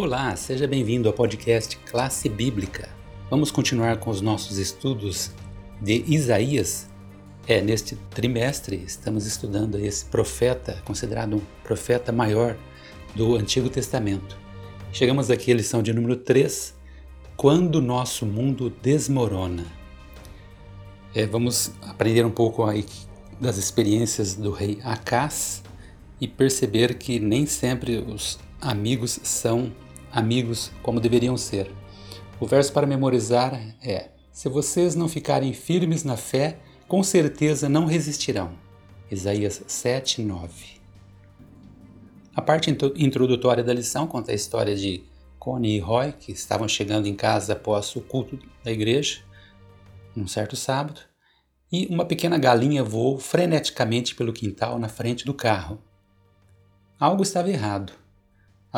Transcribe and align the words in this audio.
Olá, 0.00 0.36
seja 0.36 0.68
bem-vindo 0.68 1.08
ao 1.08 1.12
podcast 1.12 1.76
Classe 1.78 2.28
Bíblica. 2.28 2.88
Vamos 3.28 3.50
continuar 3.50 3.96
com 3.96 4.10
os 4.10 4.20
nossos 4.20 4.56
estudos 4.56 5.32
de 5.82 6.04
Isaías. 6.06 6.88
É, 7.48 7.60
neste 7.60 7.96
trimestre 8.08 8.76
estamos 8.76 9.26
estudando 9.26 9.76
esse 9.76 10.04
profeta, 10.04 10.80
considerado 10.84 11.34
um 11.34 11.40
profeta 11.64 12.12
maior 12.12 12.56
do 13.16 13.34
Antigo 13.34 13.68
Testamento. 13.68 14.38
Chegamos 14.92 15.32
aqui 15.32 15.50
à 15.50 15.56
lição 15.56 15.82
de 15.82 15.92
número 15.92 16.14
3, 16.14 16.76
Quando 17.36 17.82
nosso 17.82 18.24
mundo 18.24 18.70
desmorona. 18.80 19.66
É, 21.12 21.26
vamos 21.26 21.72
aprender 21.82 22.24
um 22.24 22.30
pouco 22.30 22.64
aí 22.64 22.86
das 23.40 23.56
experiências 23.56 24.36
do 24.36 24.52
rei 24.52 24.78
Acás 24.84 25.60
e 26.20 26.28
perceber 26.28 26.94
que 26.98 27.18
nem 27.18 27.46
sempre 27.46 27.98
os 27.98 28.38
amigos 28.60 29.18
são 29.24 29.72
amigos 30.12 30.70
como 30.82 31.00
deveriam 31.00 31.36
ser. 31.36 31.70
O 32.40 32.46
verso 32.46 32.72
para 32.72 32.86
memorizar 32.86 33.54
é: 33.82 34.10
Se 34.32 34.48
vocês 34.48 34.94
não 34.94 35.08
ficarem 35.08 35.52
firmes 35.52 36.04
na 36.04 36.16
fé, 36.16 36.58
com 36.86 37.02
certeza 37.02 37.68
não 37.68 37.84
resistirão. 37.84 38.52
Isaías 39.10 39.62
7, 39.66 40.22
9. 40.22 40.78
A 42.34 42.40
parte 42.40 42.70
introdutória 42.96 43.64
da 43.64 43.74
lição 43.74 44.06
conta 44.06 44.30
a 44.30 44.34
história 44.34 44.76
de 44.76 45.02
Connie 45.38 45.76
e 45.76 45.80
Roy, 45.80 46.12
que 46.12 46.30
estavam 46.30 46.68
chegando 46.68 47.06
em 47.06 47.14
casa 47.14 47.54
após 47.54 47.94
o 47.96 48.00
culto 48.00 48.38
da 48.62 48.70
igreja, 48.70 49.20
num 50.14 50.28
certo 50.28 50.54
sábado, 50.54 51.00
e 51.70 51.86
uma 51.86 52.04
pequena 52.04 52.38
galinha 52.38 52.84
voou 52.84 53.18
freneticamente 53.18 54.14
pelo 54.14 54.32
quintal 54.32 54.78
na 54.78 54.88
frente 54.88 55.24
do 55.24 55.34
carro. 55.34 55.82
Algo 56.98 57.22
estava 57.22 57.50
errado. 57.50 57.92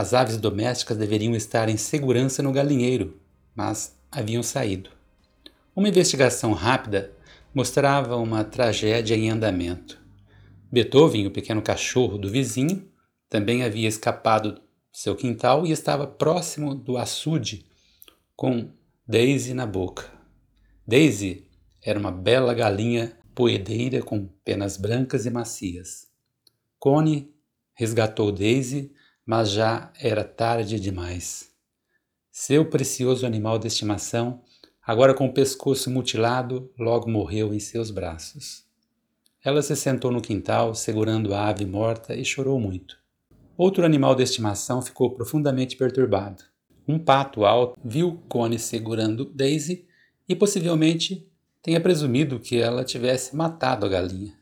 As 0.01 0.15
aves 0.15 0.39
domésticas 0.39 0.97
deveriam 0.97 1.35
estar 1.35 1.69
em 1.69 1.77
segurança 1.77 2.43
no 2.43 2.53
galinheiro, 2.53 3.21
mas 3.55 4.01
haviam 4.11 4.43
saído. 4.43 4.89
Uma 5.77 5.91
investigação 5.91 6.55
rápida 6.55 7.13
mostrava 7.53 8.17
uma 8.17 8.43
tragédia 8.43 9.15
em 9.15 9.29
andamento. 9.29 10.01
Beethoven, 10.73 11.27
o 11.27 11.31
pequeno 11.31 11.61
cachorro 11.61 12.17
do 12.17 12.31
vizinho, 12.31 12.91
também 13.29 13.63
havia 13.63 13.87
escapado 13.87 14.53
do 14.53 14.63
seu 14.91 15.15
quintal 15.15 15.67
e 15.67 15.71
estava 15.71 16.07
próximo 16.07 16.75
do 16.75 16.97
açude, 16.97 17.67
com 18.35 18.71
Daisy 19.07 19.53
na 19.53 19.67
boca. 19.67 20.11
Daisy 20.87 21.47
era 21.85 22.01
uma 22.01 22.11
bela 22.11 22.55
galinha 22.55 23.19
poedeira 23.35 24.01
com 24.01 24.27
penas 24.43 24.79
brancas 24.79 25.27
e 25.27 25.31
macias. 25.31 26.09
Connie 26.79 27.31
resgatou 27.75 28.33
Daisy 28.33 28.95
mas 29.31 29.53
já 29.53 29.93
era 30.01 30.25
tarde 30.25 30.81
demais. 30.81 31.53
Seu 32.33 32.69
precioso 32.69 33.25
animal 33.25 33.61
de 33.61 33.69
estimação, 33.69 34.43
agora 34.85 35.15
com 35.15 35.27
o 35.27 35.33
pescoço 35.33 35.89
mutilado, 35.89 36.69
logo 36.77 37.09
morreu 37.09 37.55
em 37.55 37.61
seus 37.61 37.93
braços. 37.93 38.65
Ela 39.45 39.63
se 39.63 39.77
sentou 39.77 40.11
no 40.11 40.21
quintal, 40.21 40.75
segurando 40.75 41.33
a 41.33 41.47
ave 41.47 41.65
morta, 41.65 42.13
e 42.13 42.25
chorou 42.25 42.59
muito. 42.59 42.99
Outro 43.57 43.85
animal 43.85 44.17
de 44.17 44.25
estimação 44.25 44.83
ficou 44.83 45.15
profundamente 45.15 45.77
perturbado. 45.77 46.43
Um 46.89 46.99
pato 46.99 47.45
alto 47.45 47.79
viu 47.85 48.21
Connie 48.29 48.59
segurando 48.59 49.25
Daisy 49.25 49.87
e 50.29 50.35
possivelmente 50.35 51.31
tenha 51.63 51.81
presumido 51.81 52.41
que 52.41 52.57
ela 52.57 52.83
tivesse 52.83 53.37
matado 53.37 53.87
a 53.87 53.89
galinha. 53.89 54.37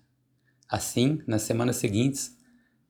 Assim, 0.66 1.20
nas 1.26 1.42
semanas 1.42 1.76
seguintes, 1.76 2.38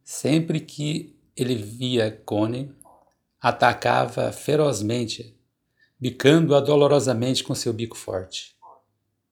sempre 0.04 0.60
que 0.60 1.17
ele 1.38 1.54
via 1.54 2.10
Connie, 2.24 2.70
atacava 3.40 4.32
ferozmente, 4.32 5.38
bicando-a 5.98 6.60
dolorosamente 6.60 7.44
com 7.44 7.54
seu 7.54 7.72
bico 7.72 7.96
forte. 7.96 8.56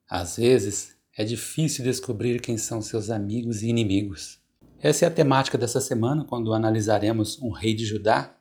Às 0.08 0.36
vezes, 0.36 0.96
é 1.16 1.24
difícil 1.24 1.84
descobrir 1.84 2.40
quem 2.40 2.56
são 2.56 2.80
seus 2.80 3.10
amigos 3.10 3.62
e 3.62 3.68
inimigos. 3.68 4.38
Essa 4.78 5.06
é 5.06 5.08
a 5.08 5.10
temática 5.10 5.58
dessa 5.58 5.80
semana, 5.80 6.24
quando 6.24 6.52
analisaremos 6.54 7.40
um 7.42 7.50
rei 7.50 7.74
de 7.74 7.84
Judá 7.84 8.36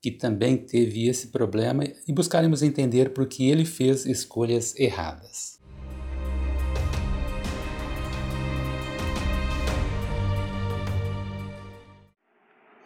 que 0.00 0.10
também 0.10 0.56
teve 0.56 1.08
esse 1.08 1.28
problema 1.28 1.84
e 2.06 2.12
buscaremos 2.12 2.62
entender 2.62 3.10
por 3.10 3.26
que 3.26 3.48
ele 3.48 3.64
fez 3.64 4.06
escolhas 4.06 4.74
erradas. 4.76 5.57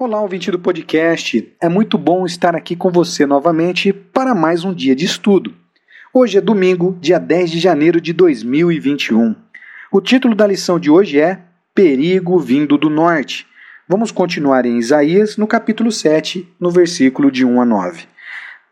Olá, 0.05 0.21
ouvinte 0.21 0.51
do 0.51 0.59
podcast. 0.59 1.55
É 1.61 1.69
muito 1.69 1.97
bom 1.97 2.27
estar 2.27 2.57
aqui 2.57 2.75
com 2.75 2.91
você 2.91 3.25
novamente 3.25 3.93
para 3.93 4.35
mais 4.35 4.65
um 4.65 4.75
dia 4.75 4.97
de 4.97 5.05
estudo. 5.05 5.55
Hoje 6.13 6.39
é 6.39 6.41
domingo, 6.41 6.99
dia 7.01 7.21
10 7.21 7.53
de 7.53 7.61
janeiro 7.61 8.01
de 8.01 8.12
2021. 8.12 9.37
O 9.93 10.01
título 10.01 10.35
da 10.35 10.45
lição 10.45 10.81
de 10.81 10.91
hoje 10.91 11.21
é 11.21 11.39
Perigo 11.73 12.37
vindo 12.41 12.77
do 12.77 12.91
norte. 12.91 13.47
Vamos 13.89 14.11
continuar 14.11 14.67
em 14.67 14.77
Isaías, 14.77 15.37
no 15.37 15.47
capítulo 15.47 15.93
7, 15.93 16.53
no 16.59 16.73
versículo 16.73 17.31
de 17.31 17.45
1 17.45 17.61
a 17.61 17.65
9. 17.65 18.03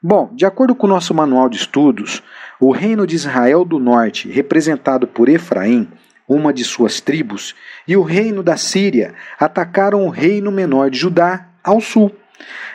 Bom, 0.03 0.33
de 0.35 0.45
acordo 0.45 0.75
com 0.75 0.89
o 0.89 0.91
nosso 0.91 1.15
manual 1.15 1.49
de 1.49 1.59
estudos, 1.59 2.25
o 2.59 2.73
reino 2.73 3.07
de 3.07 3.15
Israel 3.15 3.65
do 3.65 3.79
norte, 3.79 4.29
representado 4.29 5.07
por 5.07 5.29
Efraim, 5.29 5.87
uma 6.31 6.53
de 6.53 6.63
suas 6.63 7.01
tribos, 7.01 7.57
e 7.89 7.97
o 7.97 8.03
reino 8.03 8.41
da 8.41 8.57
Síria 8.57 9.15
atacaram 9.39 10.07
o 10.07 10.11
reino 10.11 10.53
menor 10.53 10.89
de 10.89 10.97
Judá 10.97 11.49
ao 11.63 11.81
sul. 11.81 12.15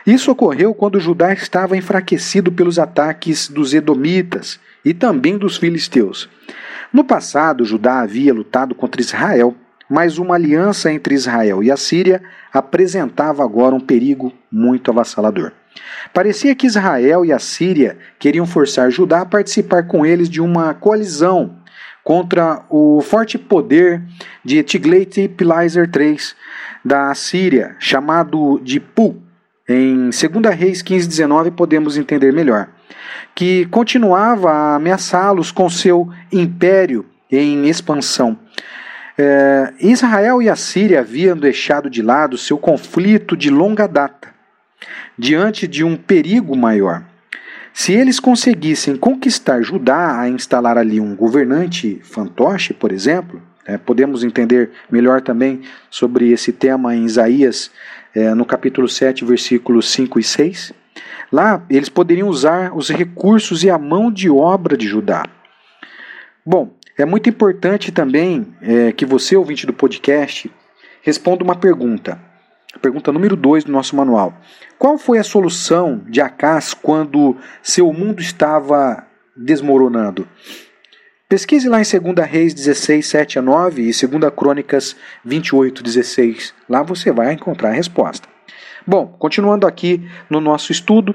Isso 0.06 0.30
ocorreu 0.30 0.74
quando 0.74 1.00
Judá 1.00 1.32
estava 1.32 1.74
enfraquecido 1.74 2.52
pelos 2.52 2.78
ataques 2.78 3.48
dos 3.48 3.72
Edomitas 3.72 4.60
e 4.84 4.92
também 4.92 5.38
dos 5.38 5.56
filisteus. 5.56 6.28
No 6.92 7.02
passado, 7.02 7.64
Judá 7.64 8.00
havia 8.00 8.34
lutado 8.34 8.74
contra 8.74 9.00
Israel, 9.00 9.54
mas 9.88 10.18
uma 10.18 10.34
aliança 10.34 10.92
entre 10.92 11.14
Israel 11.14 11.62
e 11.62 11.70
a 11.70 11.78
Síria 11.78 12.22
apresentava 12.52 13.42
agora 13.42 13.74
um 13.74 13.80
perigo 13.80 14.32
muito 14.52 14.90
avassalador. 14.90 15.52
Parecia 16.12 16.54
que 16.54 16.66
Israel 16.66 17.24
e 17.24 17.32
a 17.32 17.38
Síria 17.38 17.96
queriam 18.18 18.46
forçar 18.46 18.90
Judá 18.90 19.22
a 19.22 19.26
participar 19.26 19.84
com 19.84 20.04
eles 20.04 20.28
de 20.28 20.42
uma 20.42 20.74
coalizão 20.74 21.55
contra 22.06 22.62
o 22.70 23.00
forte 23.00 23.36
poder 23.36 24.00
de 24.44 24.62
Tiglat-Pileser 24.62 25.90
III 25.92 26.16
da 26.84 27.12
Síria, 27.16 27.74
chamado 27.80 28.60
de 28.62 28.78
Pu. 28.78 29.20
Em 29.68 30.10
2 30.10 30.54
Reis 30.54 30.82
15:19 30.82 31.50
podemos 31.50 31.98
entender 31.98 32.32
melhor, 32.32 32.68
que 33.34 33.66
continuava 33.72 34.52
a 34.52 34.76
ameaçá-los 34.76 35.50
com 35.50 35.68
seu 35.68 36.08
império 36.30 37.04
em 37.28 37.68
expansão. 37.68 38.38
É, 39.18 39.72
Israel 39.80 40.40
e 40.40 40.48
a 40.48 40.54
Síria 40.54 41.00
haviam 41.00 41.36
deixado 41.36 41.90
de 41.90 42.02
lado 42.02 42.38
seu 42.38 42.56
conflito 42.56 43.36
de 43.36 43.50
longa 43.50 43.88
data, 43.88 44.28
diante 45.18 45.66
de 45.66 45.82
um 45.82 45.96
perigo 45.96 46.56
maior. 46.56 47.02
Se 47.78 47.92
eles 47.92 48.18
conseguissem 48.18 48.96
conquistar 48.96 49.60
Judá 49.60 50.18
a 50.18 50.30
instalar 50.30 50.78
ali 50.78 50.98
um 50.98 51.14
governante 51.14 52.00
fantoche, 52.02 52.72
por 52.72 52.90
exemplo, 52.90 53.42
é, 53.66 53.76
podemos 53.76 54.24
entender 54.24 54.70
melhor 54.90 55.20
também 55.20 55.60
sobre 55.90 56.30
esse 56.30 56.54
tema 56.54 56.96
em 56.96 57.04
Isaías, 57.04 57.70
é, 58.14 58.32
no 58.32 58.46
capítulo 58.46 58.88
7, 58.88 59.26
versículos 59.26 59.90
5 59.90 60.18
e 60.18 60.22
6. 60.22 60.72
Lá 61.30 61.62
eles 61.68 61.90
poderiam 61.90 62.28
usar 62.28 62.74
os 62.74 62.88
recursos 62.88 63.62
e 63.62 63.68
a 63.68 63.76
mão 63.76 64.10
de 64.10 64.30
obra 64.30 64.74
de 64.74 64.88
Judá. 64.88 65.24
Bom, 66.46 66.74
é 66.96 67.04
muito 67.04 67.28
importante 67.28 67.92
também 67.92 68.54
é, 68.62 68.90
que 68.90 69.04
você, 69.04 69.36
ouvinte 69.36 69.66
do 69.66 69.74
podcast, 69.74 70.50
responda 71.02 71.44
uma 71.44 71.54
pergunta. 71.54 72.18
Pergunta 72.80 73.12
número 73.12 73.36
2 73.36 73.64
do 73.64 73.72
nosso 73.72 73.96
manual. 73.96 74.34
Qual 74.78 74.98
foi 74.98 75.18
a 75.18 75.24
solução 75.24 76.02
de 76.08 76.20
Acas 76.20 76.74
quando 76.74 77.36
seu 77.62 77.92
mundo 77.92 78.20
estava 78.20 79.06
desmoronando? 79.36 80.28
Pesquise 81.28 81.68
lá 81.68 81.80
em 81.80 81.84
2 81.84 82.30
Reis 82.30 82.54
16, 82.54 83.06
7 83.06 83.38
a 83.38 83.42
9 83.42 83.82
e 83.82 84.06
2 84.06 84.32
Crônicas 84.34 84.96
28, 85.24 85.82
16. 85.82 86.54
Lá 86.68 86.82
você 86.82 87.10
vai 87.10 87.32
encontrar 87.32 87.70
a 87.70 87.72
resposta. 87.72 88.28
Bom, 88.86 89.08
continuando 89.18 89.66
aqui 89.66 90.08
no 90.30 90.40
nosso 90.40 90.70
estudo, 90.70 91.14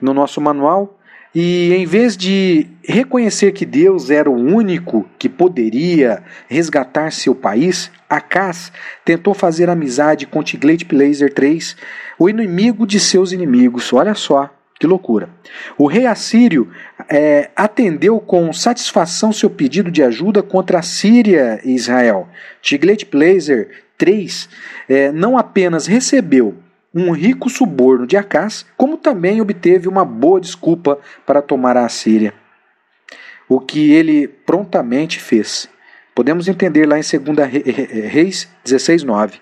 no 0.00 0.14
nosso 0.14 0.40
manual, 0.40 0.99
e 1.34 1.72
em 1.74 1.86
vez 1.86 2.16
de 2.16 2.66
reconhecer 2.82 3.52
que 3.52 3.64
Deus 3.64 4.10
era 4.10 4.28
o 4.28 4.34
único 4.34 5.08
que 5.18 5.28
poderia 5.28 6.22
resgatar 6.48 7.12
seu 7.12 7.34
país, 7.34 7.90
Acas 8.08 8.72
tentou 9.04 9.32
fazer 9.32 9.70
amizade 9.70 10.26
com 10.26 10.42
Tiglat-Pileser 10.42 11.32
III, 11.40 11.60
o 12.18 12.28
inimigo 12.28 12.84
de 12.84 12.98
seus 12.98 13.30
inimigos. 13.30 13.92
Olha 13.92 14.14
só 14.14 14.50
que 14.80 14.86
loucura. 14.86 15.28
O 15.76 15.86
rei 15.86 16.06
assírio 16.06 16.68
é, 17.08 17.50
atendeu 17.54 18.18
com 18.18 18.50
satisfação 18.52 19.30
seu 19.30 19.50
pedido 19.50 19.90
de 19.90 20.02
ajuda 20.02 20.42
contra 20.42 20.78
a 20.78 20.82
Síria 20.82 21.60
e 21.62 21.74
Israel. 21.74 22.26
Tiglat-Pileser 22.62 23.70
III 24.00 24.28
é, 24.88 25.12
não 25.12 25.36
apenas 25.36 25.86
recebeu, 25.86 26.56
um 26.94 27.12
rico 27.12 27.48
suborno 27.48 28.06
de 28.06 28.16
Acás, 28.16 28.66
como 28.76 28.96
também 28.96 29.40
obteve 29.40 29.88
uma 29.88 30.04
boa 30.04 30.40
desculpa 30.40 30.98
para 31.24 31.40
tomar 31.40 31.76
a 31.76 31.84
Assíria. 31.84 32.34
O 33.48 33.60
que 33.60 33.92
ele 33.92 34.28
prontamente 34.28 35.20
fez. 35.20 35.68
Podemos 36.14 36.48
entender 36.48 36.86
lá 36.86 36.98
em 36.98 37.02
2 37.02 37.48
Reis 38.10 38.48
16, 38.64 39.04
9. 39.04 39.38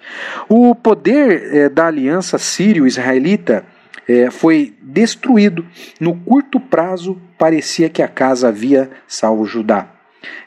O 0.48 0.74
poder 0.74 1.54
é, 1.54 1.68
da 1.68 1.86
aliança 1.86 2.38
sírio-israelita 2.38 3.64
é, 4.06 4.30
foi 4.30 4.74
destruído. 4.82 5.66
No 6.00 6.14
curto 6.14 6.60
prazo, 6.60 7.20
parecia 7.38 7.88
que 7.88 8.02
a 8.02 8.08
casa 8.08 8.48
havia 8.48 8.90
salvo 9.06 9.44
Judá. 9.44 9.88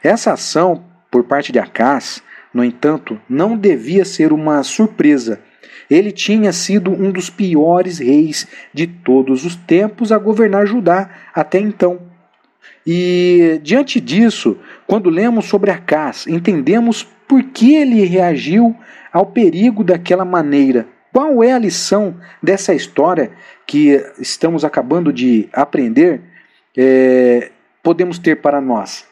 Essa 0.02 0.32
ação, 0.32 0.84
por 1.10 1.24
parte 1.24 1.52
de 1.52 1.58
Acás, 1.58 2.22
no 2.52 2.64
entanto, 2.64 3.20
não 3.28 3.56
devia 3.56 4.04
ser 4.04 4.32
uma 4.32 4.62
surpresa. 4.62 5.40
Ele 5.92 6.10
tinha 6.10 6.52
sido 6.52 6.90
um 6.90 7.10
dos 7.10 7.28
piores 7.28 7.98
reis 7.98 8.46
de 8.72 8.86
todos 8.86 9.44
os 9.44 9.56
tempos 9.56 10.10
a 10.12 10.18
governar 10.18 10.66
Judá 10.66 11.10
até 11.34 11.58
então. 11.58 12.00
E 12.86 13.60
diante 13.62 14.00
disso, 14.00 14.56
quando 14.86 15.10
lemos 15.10 15.46
sobre 15.46 15.70
Acás, 15.70 16.26
entendemos 16.26 17.04
por 17.28 17.42
que 17.44 17.74
ele 17.74 18.04
reagiu 18.04 18.76
ao 19.12 19.26
perigo 19.26 19.84
daquela 19.84 20.24
maneira. 20.24 20.86
Qual 21.12 21.44
é 21.44 21.52
a 21.52 21.58
lição 21.58 22.16
dessa 22.42 22.74
história 22.74 23.30
que 23.66 24.02
estamos 24.18 24.64
acabando 24.64 25.12
de 25.12 25.48
aprender? 25.52 26.22
É, 26.76 27.50
podemos 27.82 28.18
ter 28.18 28.40
para 28.40 28.60
nós, 28.60 29.06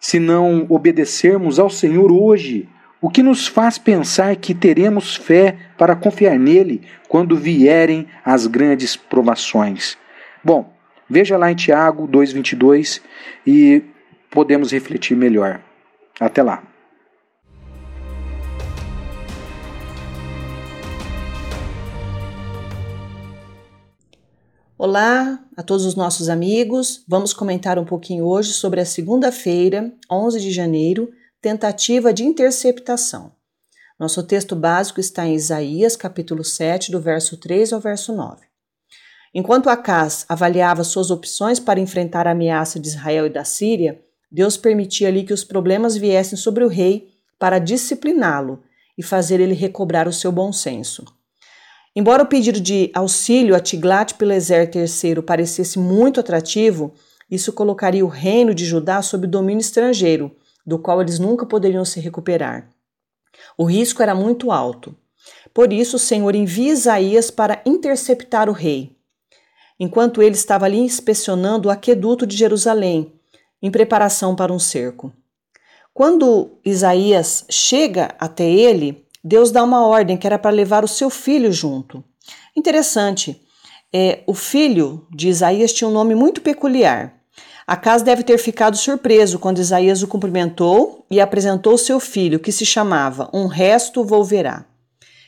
se 0.00 0.18
não 0.18 0.66
obedecermos 0.70 1.58
ao 1.58 1.68
Senhor 1.68 2.10
hoje, 2.10 2.68
o 3.02 3.10
que 3.10 3.20
nos 3.20 3.48
faz 3.48 3.78
pensar 3.78 4.36
que 4.36 4.54
teremos 4.54 5.16
fé 5.16 5.58
para 5.76 5.96
confiar 5.96 6.38
nele 6.38 6.82
quando 7.08 7.36
vierem 7.36 8.06
as 8.24 8.46
grandes 8.46 8.94
provações? 8.94 9.98
Bom, 10.44 10.72
veja 11.10 11.36
lá 11.36 11.50
em 11.50 11.56
Tiago 11.56 12.06
2,22 12.06 13.02
e 13.44 13.82
podemos 14.30 14.70
refletir 14.70 15.16
melhor. 15.16 15.60
Até 16.20 16.44
lá. 16.44 16.62
Olá 24.78 25.40
a 25.56 25.62
todos 25.64 25.84
os 25.84 25.96
nossos 25.96 26.28
amigos. 26.28 27.04
Vamos 27.08 27.32
comentar 27.32 27.80
um 27.80 27.84
pouquinho 27.84 28.24
hoje 28.24 28.52
sobre 28.52 28.80
a 28.80 28.84
segunda-feira, 28.84 29.92
11 30.08 30.40
de 30.40 30.52
janeiro, 30.52 31.10
tentativa 31.42 32.12
de 32.12 32.22
interceptação. 32.22 33.32
Nosso 33.98 34.22
texto 34.22 34.54
básico 34.54 35.00
está 35.00 35.26
em 35.26 35.34
Isaías, 35.34 35.96
capítulo 35.96 36.44
7, 36.44 36.92
do 36.92 37.00
verso 37.00 37.36
3 37.36 37.72
ao 37.72 37.80
verso 37.80 38.14
9. 38.14 38.46
Enquanto 39.34 39.68
Acás 39.68 40.24
avaliava 40.28 40.84
suas 40.84 41.10
opções 41.10 41.58
para 41.58 41.80
enfrentar 41.80 42.28
a 42.28 42.30
ameaça 42.30 42.78
de 42.78 42.86
Israel 42.86 43.26
e 43.26 43.30
da 43.30 43.42
Síria, 43.42 44.00
Deus 44.30 44.56
permitia 44.56 45.08
ali 45.08 45.24
que 45.24 45.32
os 45.32 45.42
problemas 45.42 45.96
viessem 45.96 46.38
sobre 46.38 46.62
o 46.62 46.68
rei 46.68 47.08
para 47.40 47.58
discipliná-lo 47.58 48.62
e 48.96 49.02
fazer 49.02 49.40
ele 49.40 49.54
recobrar 49.54 50.06
o 50.06 50.12
seu 50.12 50.30
bom 50.30 50.52
senso. 50.52 51.04
Embora 51.94 52.22
o 52.22 52.26
pedido 52.26 52.60
de 52.60 52.88
auxílio 52.94 53.56
a 53.56 53.60
Tiglat-Pileser 53.60 54.70
III 54.72 55.22
parecesse 55.22 55.76
muito 55.76 56.20
atrativo, 56.20 56.94
isso 57.28 57.52
colocaria 57.52 58.04
o 58.04 58.08
reino 58.08 58.54
de 58.54 58.64
Judá 58.64 59.02
sob 59.02 59.26
domínio 59.26 59.60
estrangeiro, 59.60 60.36
do 60.64 60.78
qual 60.78 61.00
eles 61.00 61.18
nunca 61.18 61.46
poderiam 61.46 61.84
se 61.84 62.00
recuperar. 62.00 62.68
O 63.56 63.64
risco 63.64 64.02
era 64.02 64.14
muito 64.14 64.50
alto. 64.50 64.94
Por 65.54 65.72
isso, 65.72 65.96
o 65.96 66.00
Senhor 66.00 66.34
envia 66.34 66.72
Isaías 66.72 67.30
para 67.30 67.62
interceptar 67.66 68.48
o 68.48 68.52
rei. 68.52 68.96
Enquanto 69.78 70.22
ele 70.22 70.34
estava 70.34 70.64
ali 70.64 70.78
inspecionando 70.78 71.68
o 71.68 71.70
aqueduto 71.70 72.26
de 72.26 72.36
Jerusalém, 72.36 73.12
em 73.60 73.70
preparação 73.70 74.34
para 74.34 74.52
um 74.52 74.58
cerco. 74.58 75.12
Quando 75.94 76.58
Isaías 76.64 77.44
chega 77.50 78.14
até 78.18 78.44
ele, 78.44 79.06
Deus 79.22 79.50
dá 79.50 79.62
uma 79.62 79.86
ordem 79.86 80.16
que 80.16 80.26
era 80.26 80.38
para 80.38 80.50
levar 80.50 80.84
o 80.84 80.88
seu 80.88 81.08
filho 81.08 81.52
junto. 81.52 82.02
Interessante, 82.56 83.40
é, 83.92 84.22
o 84.26 84.34
filho 84.34 85.06
de 85.10 85.28
Isaías 85.28 85.72
tinha 85.72 85.86
um 85.86 85.92
nome 85.92 86.14
muito 86.14 86.40
peculiar. 86.40 87.21
Acas 87.66 88.02
deve 88.02 88.22
ter 88.22 88.38
ficado 88.38 88.76
surpreso 88.76 89.38
quando 89.38 89.58
Isaías 89.58 90.02
o 90.02 90.08
cumprimentou 90.08 91.06
e 91.10 91.20
apresentou 91.20 91.78
seu 91.78 92.00
filho, 92.00 92.40
que 92.40 92.50
se 92.50 92.66
chamava 92.66 93.30
Um 93.32 93.46
Resto 93.46 94.04
Volverá. 94.04 94.64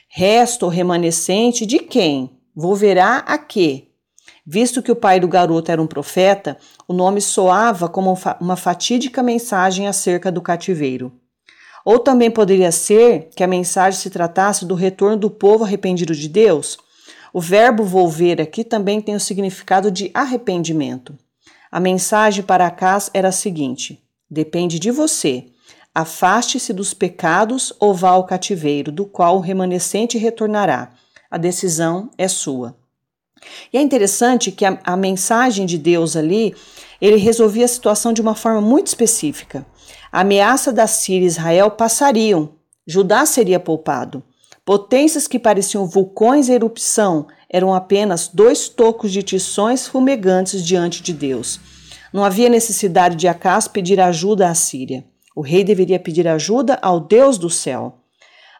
Resto 0.09 0.67
remanescente 0.67 1.65
de 1.65 1.79
quem? 1.79 2.37
Volverá 2.55 3.17
a 3.17 3.37
quê? 3.37 3.89
Visto 4.45 4.83
que 4.83 4.91
o 4.91 4.95
pai 4.95 5.19
do 5.19 5.27
garoto 5.27 5.71
era 5.71 5.81
um 5.81 5.87
profeta, 5.87 6.57
o 6.87 6.93
nome 6.93 7.19
soava 7.19 7.89
como 7.89 8.17
uma 8.39 8.55
fatídica 8.55 9.23
mensagem 9.23 9.87
acerca 9.87 10.31
do 10.31 10.41
cativeiro. 10.41 11.11
Ou 11.83 11.99
também 11.99 12.29
poderia 12.29 12.71
ser 12.71 13.29
que 13.35 13.43
a 13.43 13.47
mensagem 13.47 13.99
se 13.99 14.09
tratasse 14.09 14.65
do 14.65 14.75
retorno 14.75 15.17
do 15.17 15.29
povo 15.29 15.63
arrependido 15.63 16.13
de 16.15 16.27
Deus. 16.27 16.77
O 17.33 17.41
verbo 17.41 17.83
volver 17.83 18.41
aqui 18.41 18.63
também 18.63 19.01
tem 19.01 19.15
o 19.15 19.19
significado 19.19 19.91
de 19.91 20.11
arrependimento. 20.13 21.15
A 21.71 21.79
mensagem 21.79 22.43
para 22.43 22.67
Acás 22.67 23.09
era 23.13 23.29
a 23.29 23.31
seguinte: 23.31 24.03
depende 24.29 24.79
de 24.79 24.91
você. 24.91 25.45
Afaste-se 25.93 26.73
dos 26.73 26.93
pecados 26.93 27.73
ou 27.79 27.93
vá 27.93 28.09
ao 28.09 28.25
cativeiro, 28.25 28.91
do 28.91 29.05
qual 29.05 29.37
o 29.37 29.41
remanescente 29.41 30.17
retornará. 30.17 30.91
A 31.31 31.37
decisão 31.37 32.09
é 32.17 32.27
sua. 32.27 32.75
E 33.71 33.77
é 33.77 33.81
interessante 33.81 34.51
que 34.51 34.65
a, 34.65 34.79
a 34.83 34.97
mensagem 34.97 35.65
de 35.65 35.77
Deus 35.77 36.15
ali, 36.15 36.55
ele 36.99 37.17
resolvia 37.17 37.65
a 37.65 37.69
situação 37.69 38.11
de 38.11 38.21
uma 38.21 38.35
forma 38.35 38.61
muito 38.61 38.87
específica. 38.87 39.65
A 40.11 40.21
ameaça 40.21 40.71
da 40.71 40.87
Síria 40.87 41.25
e 41.25 41.27
Israel 41.27 41.71
passariam, 41.71 42.53
Judá 42.87 43.25
seria 43.25 43.59
poupado. 43.59 44.23
Potências 44.63 45.27
que 45.27 45.39
pareciam 45.39 45.85
vulcões 45.85 46.49
em 46.49 46.53
erupção 46.53 47.27
eram 47.49 47.73
apenas 47.73 48.27
dois 48.27 48.67
tocos 48.69 49.11
de 49.11 49.23
tições 49.23 49.87
fumegantes 49.87 50.65
diante 50.65 51.01
de 51.01 51.13
Deus. 51.13 51.59
Não 52.13 52.23
havia 52.23 52.49
necessidade 52.49 53.15
de 53.15 53.27
Acás 53.27 53.67
pedir 53.67 53.99
ajuda 53.99 54.49
à 54.49 54.55
Síria. 54.55 55.03
O 55.35 55.41
rei 55.41 55.63
deveria 55.63 55.99
pedir 55.99 56.27
ajuda 56.27 56.79
ao 56.81 56.99
Deus 56.99 57.37
do 57.37 57.49
céu. 57.49 57.97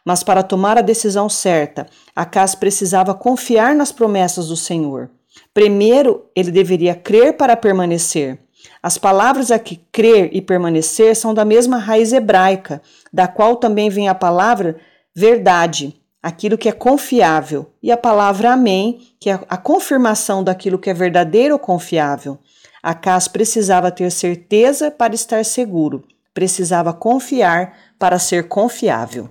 Mas 0.04 0.22
para 0.22 0.42
tomar 0.42 0.78
a 0.78 0.82
decisão 0.82 1.28
certa, 1.28 1.86
Acás 2.14 2.54
precisava 2.54 3.14
confiar 3.14 3.74
nas 3.74 3.90
promessas 3.90 4.48
do 4.48 4.56
Senhor. 4.56 5.10
Primeiro, 5.52 6.26
ele 6.34 6.50
deveria 6.50 6.94
crer 6.94 7.36
para 7.36 7.56
permanecer. 7.56 8.38
As 8.82 8.98
palavras 8.98 9.50
aqui 9.50 9.80
crer 9.90 10.30
e 10.32 10.40
permanecer 10.40 11.16
são 11.16 11.32
da 11.32 11.44
mesma 11.44 11.78
raiz 11.78 12.12
hebraica, 12.12 12.82
da 13.12 13.26
qual 13.26 13.56
também 13.56 13.88
vem 13.88 14.08
a 14.08 14.14
palavra 14.14 14.76
verdade, 15.14 16.00
aquilo 16.26 16.58
que 16.58 16.68
é 16.68 16.72
confiável, 16.72 17.72
e 17.80 17.92
a 17.92 17.96
palavra 17.96 18.52
amém, 18.52 19.14
que 19.20 19.30
é 19.30 19.34
a 19.48 19.56
confirmação 19.56 20.42
daquilo 20.42 20.76
que 20.76 20.90
é 20.90 20.92
verdadeiro 20.92 21.54
ou 21.54 21.60
confiável. 21.60 22.40
Acas 22.82 23.28
precisava 23.28 23.92
ter 23.92 24.10
certeza 24.10 24.90
para 24.90 25.14
estar 25.14 25.44
seguro, 25.44 26.04
precisava 26.34 26.92
confiar 26.92 27.78
para 27.96 28.18
ser 28.18 28.48
confiável. 28.48 29.30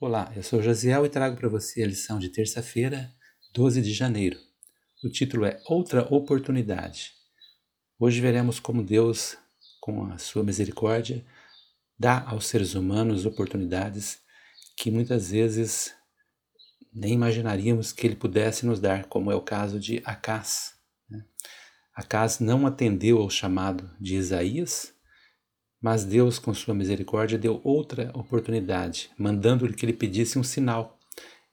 Olá, 0.00 0.32
eu 0.34 0.42
sou 0.42 0.62
Josiel 0.62 1.04
e 1.04 1.10
trago 1.10 1.36
para 1.36 1.50
você 1.50 1.82
a 1.82 1.86
lição 1.86 2.18
de 2.18 2.30
terça-feira, 2.30 3.10
12 3.52 3.82
de 3.82 3.92
janeiro. 3.92 4.38
O 5.04 5.10
título 5.10 5.44
é 5.44 5.60
Outra 5.66 6.08
Oportunidade. 6.10 7.17
Hoje 8.00 8.20
veremos 8.20 8.60
como 8.60 8.80
Deus, 8.80 9.36
com 9.80 10.06
a 10.12 10.18
sua 10.18 10.44
misericórdia, 10.44 11.26
dá 11.98 12.22
aos 12.28 12.46
seres 12.46 12.74
humanos 12.74 13.26
oportunidades 13.26 14.20
que 14.76 14.88
muitas 14.88 15.32
vezes 15.32 15.92
nem 16.94 17.14
imaginaríamos 17.14 17.90
que 17.90 18.06
ele 18.06 18.14
pudesse 18.14 18.64
nos 18.64 18.78
dar, 18.78 19.06
como 19.06 19.32
é 19.32 19.34
o 19.34 19.40
caso 19.40 19.80
de 19.80 20.00
Acás. 20.04 20.74
Né? 21.10 21.24
Acás 21.92 22.38
não 22.38 22.68
atendeu 22.68 23.18
ao 23.18 23.28
chamado 23.28 23.90
de 24.00 24.14
Isaías, 24.14 24.94
mas 25.80 26.04
Deus, 26.04 26.38
com 26.38 26.54
sua 26.54 26.74
misericórdia, 26.74 27.36
deu 27.36 27.60
outra 27.64 28.12
oportunidade, 28.14 29.10
mandando-lhe 29.18 29.74
que 29.74 29.84
ele 29.84 29.92
pedisse 29.92 30.38
um 30.38 30.44
sinal. 30.44 31.00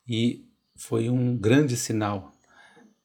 E 0.07 0.47
foi 0.75 1.09
um 1.09 1.35
grande 1.35 1.75
sinal. 1.75 2.31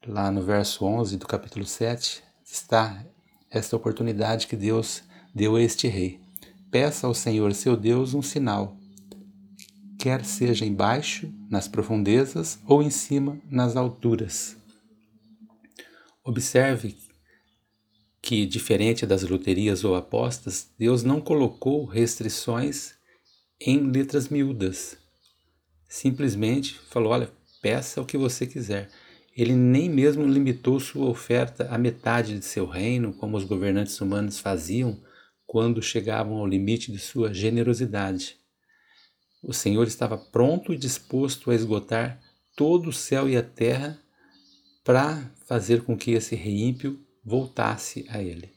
Lá 0.07 0.31
no 0.31 0.43
verso 0.43 0.85
11 0.85 1.17
do 1.17 1.27
capítulo 1.27 1.65
7 1.65 2.23
está 2.45 3.03
esta 3.51 3.77
oportunidade 3.77 4.47
que 4.47 4.57
Deus 4.57 5.03
deu 5.35 5.57
a 5.57 5.63
este 5.63 5.89
rei. 5.89 6.21
Peça 6.71 7.07
ao 7.07 7.15
Senhor 7.15 7.53
seu 7.53 7.77
Deus 7.77 8.15
um 8.15 8.23
sinal, 8.23 8.77
quer 9.99 10.25
seja 10.25 10.65
embaixo, 10.65 11.31
nas 11.51 11.69
profundezas, 11.69 12.59
ou 12.67 12.83
em 12.83 12.91
cima, 12.91 13.39
nas 13.51 13.77
alturas. 13.77 14.57
Observe 16.25 16.97
que, 18.23 18.47
diferente 18.47 19.05
das 19.05 19.23
loterias 19.23 19.85
ou 19.85 19.95
apostas, 19.95 20.69
Deus 20.79 21.03
não 21.03 21.21
colocou 21.21 21.85
restrições 21.85 22.93
em 23.61 23.91
letras 23.91 24.29
miúdas. 24.29 24.97
Simplesmente 25.89 26.79
falou: 26.89 27.13
olha, 27.13 27.31
peça 27.61 28.01
o 28.01 28.07
que 28.07 28.17
você 28.17 28.47
quiser. 28.47 28.91
Ele 29.37 29.55
nem 29.55 29.89
mesmo 29.89 30.27
limitou 30.27 30.81
sua 30.81 31.09
oferta 31.09 31.69
à 31.71 31.79
metade 31.79 32.39
de 32.39 32.45
seu 32.45 32.67
reino, 32.67 33.13
como 33.13 33.37
os 33.37 33.45
governantes 33.45 34.01
humanos 34.01 34.39
faziam 34.39 35.01
quando 35.47 35.83
chegavam 35.83 36.39
ao 36.39 36.47
limite 36.47 36.93
de 36.93 36.99
sua 36.99 37.33
generosidade. 37.33 38.37
O 39.43 39.53
Senhor 39.53 39.87
estava 39.87 40.19
pronto 40.19 40.73
e 40.73 40.79
disposto 40.79 41.51
a 41.51 41.55
esgotar 41.55 42.21
todo 42.55 42.91
o 42.91 42.93
céu 42.93 43.29
e 43.29 43.37
a 43.37 43.43
terra 43.43 43.99
para 44.85 45.31
fazer 45.47 45.83
com 45.83 45.97
que 45.97 46.13
esse 46.13 46.35
rei 46.35 46.63
ímpio 46.63 47.01
voltasse 47.25 48.07
a 48.09 48.23
ele, 48.23 48.53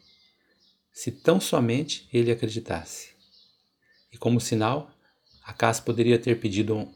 se 0.92 1.12
tão 1.12 1.39
somente 1.39 2.08
ele 2.12 2.32
acreditasse. 2.32 3.13
E 4.12 4.18
como 4.18 4.39
sinal, 4.39 4.92
Acas 5.44 5.80
poderia 5.80 6.18
ter 6.18 6.39
pedido 6.39 6.88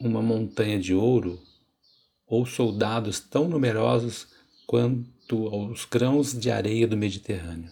uma 0.00 0.20
montanha 0.20 0.78
de 0.78 0.94
ouro 0.94 1.40
ou 2.32 2.46
soldados 2.46 3.20
tão 3.20 3.46
numerosos 3.46 4.26
quanto 4.66 5.48
aos 5.48 5.84
grãos 5.84 6.32
de 6.32 6.50
areia 6.50 6.88
do 6.88 6.96
Mediterrâneo. 6.96 7.70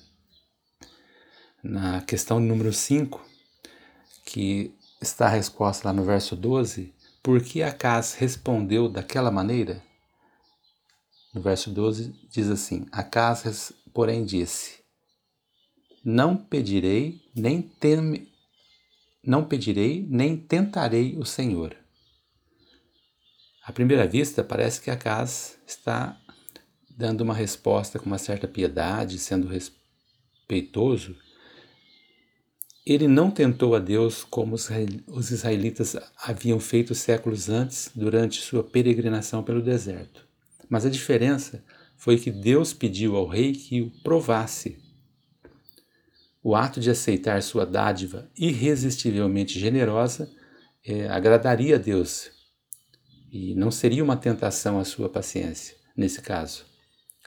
Na 1.62 2.02
questão 2.02 2.38
número 2.38 2.70
5, 2.70 3.26
que 4.22 4.74
está 5.00 5.24
a 5.24 5.30
resposta 5.30 5.88
lá 5.88 5.94
no 5.94 6.04
verso 6.04 6.36
12, 6.36 6.92
por 7.22 7.42
que 7.42 7.62
Acas 7.62 8.12
respondeu 8.12 8.86
daquela 8.86 9.30
maneira? 9.30 9.82
No 11.32 11.40
verso 11.40 11.70
12 11.70 12.12
diz 12.28 12.50
assim: 12.50 12.84
Acas, 12.92 13.72
porém, 13.94 14.26
disse: 14.26 14.84
Não 16.04 16.36
pedirei, 16.36 17.18
nem 17.34 17.62
teme, 17.62 18.30
não 19.24 19.42
pedirei, 19.42 20.06
nem 20.06 20.36
tentarei 20.36 21.16
o 21.16 21.24
Senhor. 21.24 21.79
À 23.70 23.72
primeira 23.72 24.04
vista, 24.04 24.42
parece 24.42 24.80
que 24.80 24.90
Acas 24.90 25.56
está 25.64 26.20
dando 26.90 27.20
uma 27.20 27.32
resposta 27.32 28.00
com 28.00 28.06
uma 28.06 28.18
certa 28.18 28.48
piedade, 28.48 29.16
sendo 29.16 29.46
respeitoso. 29.46 31.14
Ele 32.84 33.06
não 33.06 33.30
tentou 33.30 33.76
a 33.76 33.78
Deus 33.78 34.24
como 34.24 34.56
os 34.56 35.30
israelitas 35.30 35.96
haviam 36.20 36.58
feito 36.58 36.96
séculos 36.96 37.48
antes 37.48 37.92
durante 37.94 38.40
sua 38.40 38.64
peregrinação 38.64 39.40
pelo 39.44 39.62
deserto. 39.62 40.26
Mas 40.68 40.84
a 40.84 40.90
diferença 40.90 41.64
foi 41.96 42.18
que 42.18 42.32
Deus 42.32 42.72
pediu 42.72 43.14
ao 43.14 43.28
rei 43.28 43.52
que 43.52 43.82
o 43.82 43.90
provasse. 44.02 44.80
O 46.42 46.56
ato 46.56 46.80
de 46.80 46.90
aceitar 46.90 47.40
sua 47.40 47.64
dádiva 47.64 48.28
irresistivelmente 48.36 49.60
generosa 49.60 50.28
é, 50.84 51.06
agradaria 51.06 51.76
a 51.76 51.78
Deus 51.78 52.39
e 53.30 53.54
não 53.54 53.70
seria 53.70 54.02
uma 54.02 54.16
tentação 54.16 54.78
à 54.78 54.84
sua 54.84 55.08
paciência, 55.08 55.76
nesse 55.96 56.20
caso. 56.20 56.64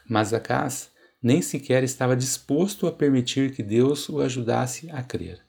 Mas 0.07 0.33
Acas 0.33 0.91
nem 1.21 1.41
sequer 1.41 1.83
estava 1.83 2.17
disposto 2.17 2.85
a 2.85 2.91
permitir 2.91 3.55
que 3.55 3.63
Deus 3.63 4.09
o 4.09 4.19
ajudasse 4.19 4.91
a 4.91 5.01
crer. 5.01 5.41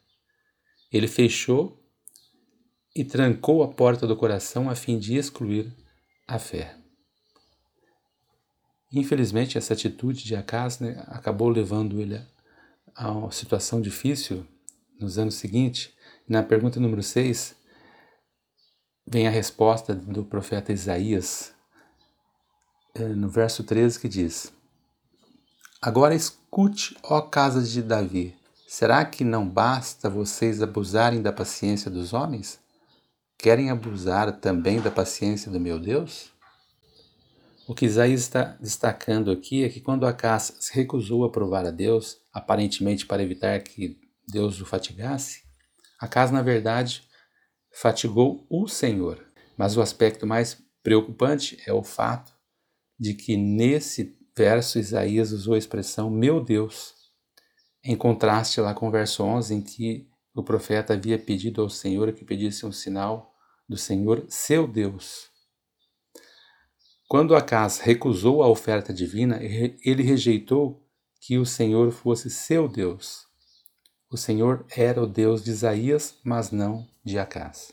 Ele 0.92 1.08
fechou 1.08 1.84
e 2.94 3.04
trancou 3.04 3.64
a 3.64 3.68
porta 3.68 4.06
do 4.06 4.16
coração 4.16 4.70
a 4.70 4.76
fim 4.76 4.96
de 4.98 5.16
excluir 5.16 5.74
a 6.28 6.38
fé. 6.38 6.76
Infelizmente, 8.92 9.58
essa 9.58 9.72
atitude 9.72 10.22
de 10.22 10.36
Acas 10.36 10.78
né, 10.78 11.02
acabou 11.08 11.48
levando 11.48 12.00
ele 12.00 12.22
a 12.94 13.10
uma 13.10 13.32
situação 13.32 13.80
difícil 13.80 14.46
nos 15.00 15.18
anos 15.18 15.34
seguintes. 15.34 15.92
Na 16.28 16.44
pergunta 16.44 16.78
número 16.78 17.02
6, 17.02 17.56
vem 19.06 19.26
a 19.26 19.30
resposta 19.30 19.94
do 19.94 20.24
profeta 20.24 20.72
Isaías, 20.72 21.52
eh, 22.94 23.08
no 23.08 23.28
verso 23.28 23.62
13, 23.62 24.00
que 24.00 24.08
diz: 24.08 24.52
Agora 25.80 26.14
escute, 26.14 26.96
ó 27.02 27.20
casa 27.20 27.62
de 27.62 27.82
Davi, 27.82 28.34
será 28.66 29.04
que 29.04 29.24
não 29.24 29.48
basta 29.48 30.08
vocês 30.08 30.62
abusarem 30.62 31.20
da 31.20 31.32
paciência 31.32 31.90
dos 31.90 32.12
homens? 32.12 32.58
Querem 33.38 33.70
abusar 33.70 34.40
também 34.40 34.80
da 34.80 34.90
paciência 34.90 35.50
do 35.50 35.60
meu 35.60 35.78
Deus? 35.78 36.32
O 37.66 37.74
que 37.74 37.86
Isaías 37.86 38.20
está 38.20 38.56
destacando 38.60 39.30
aqui 39.30 39.64
é 39.64 39.68
que 39.68 39.80
quando 39.80 40.06
Acas 40.06 40.54
se 40.60 40.74
recusou 40.74 41.24
a 41.24 41.30
provar 41.30 41.66
a 41.66 41.70
Deus, 41.70 42.18
aparentemente 42.32 43.06
para 43.06 43.22
evitar 43.22 43.60
que 43.60 43.98
Deus 44.28 44.60
o 44.60 44.66
fatigasse, 44.66 45.42
Acas, 45.98 46.30
na 46.30 46.42
verdade, 46.42 47.02
fatigou 47.74 48.46
o 48.48 48.68
Senhor. 48.68 49.24
Mas 49.56 49.76
o 49.76 49.82
aspecto 49.82 50.26
mais 50.26 50.62
preocupante 50.82 51.60
é 51.66 51.72
o 51.72 51.82
fato 51.82 52.32
de 52.98 53.14
que 53.14 53.36
nesse 53.36 54.16
verso 54.36 54.78
Isaías 54.78 55.32
usou 55.32 55.54
a 55.54 55.58
expressão 55.58 56.10
meu 56.10 56.42
Deus, 56.42 56.94
em 57.84 57.96
contraste 57.96 58.60
lá 58.60 58.74
com 58.74 58.88
o 58.88 58.90
verso 58.90 59.22
11, 59.22 59.54
em 59.54 59.60
que 59.60 60.08
o 60.34 60.42
profeta 60.42 60.94
havia 60.94 61.18
pedido 61.18 61.62
ao 61.62 61.68
Senhor 61.68 62.12
que 62.12 62.24
pedisse 62.24 62.66
um 62.66 62.72
sinal 62.72 63.34
do 63.68 63.76
Senhor, 63.76 64.24
seu 64.28 64.66
Deus. 64.66 65.28
Quando 67.08 67.36
Acas 67.36 67.78
recusou 67.78 68.42
a 68.42 68.48
oferta 68.48 68.92
divina, 68.92 69.38
ele 69.42 70.02
rejeitou 70.02 70.82
que 71.20 71.38
o 71.38 71.46
Senhor 71.46 71.92
fosse 71.92 72.28
seu 72.28 72.68
Deus. 72.68 73.26
O 74.14 74.16
Senhor 74.16 74.64
era 74.70 75.02
o 75.02 75.08
Deus 75.08 75.42
de 75.42 75.50
Isaías, 75.50 76.14
mas 76.22 76.52
não 76.52 76.86
de 77.02 77.18
Acas. 77.18 77.72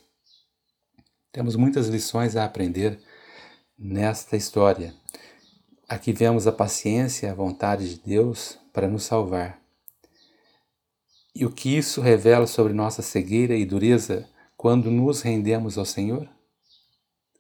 Temos 1.32 1.56
muitas 1.56 1.88
lições 1.88 2.36
a 2.36 2.44
aprender 2.44 3.00
nesta 3.78 4.36
história. 4.36 4.92
Aqui 5.88 6.12
vemos 6.12 6.48
a 6.48 6.52
paciência 6.52 7.28
e 7.28 7.30
a 7.30 7.36
vontade 7.36 7.94
de 7.94 8.02
Deus 8.04 8.58
para 8.74 8.88
nos 8.88 9.04
salvar. 9.04 9.62
E 11.36 11.46
o 11.46 11.52
que 11.52 11.78
isso 11.78 12.02
revela 12.02 12.48
sobre 12.48 12.74
nossa 12.74 13.04
cegueira 13.04 13.56
e 13.56 13.64
dureza 13.64 14.28
quando 14.58 14.90
nos 14.90 15.22
rendemos 15.22 15.78
ao 15.78 15.86
Senhor? 15.86 16.28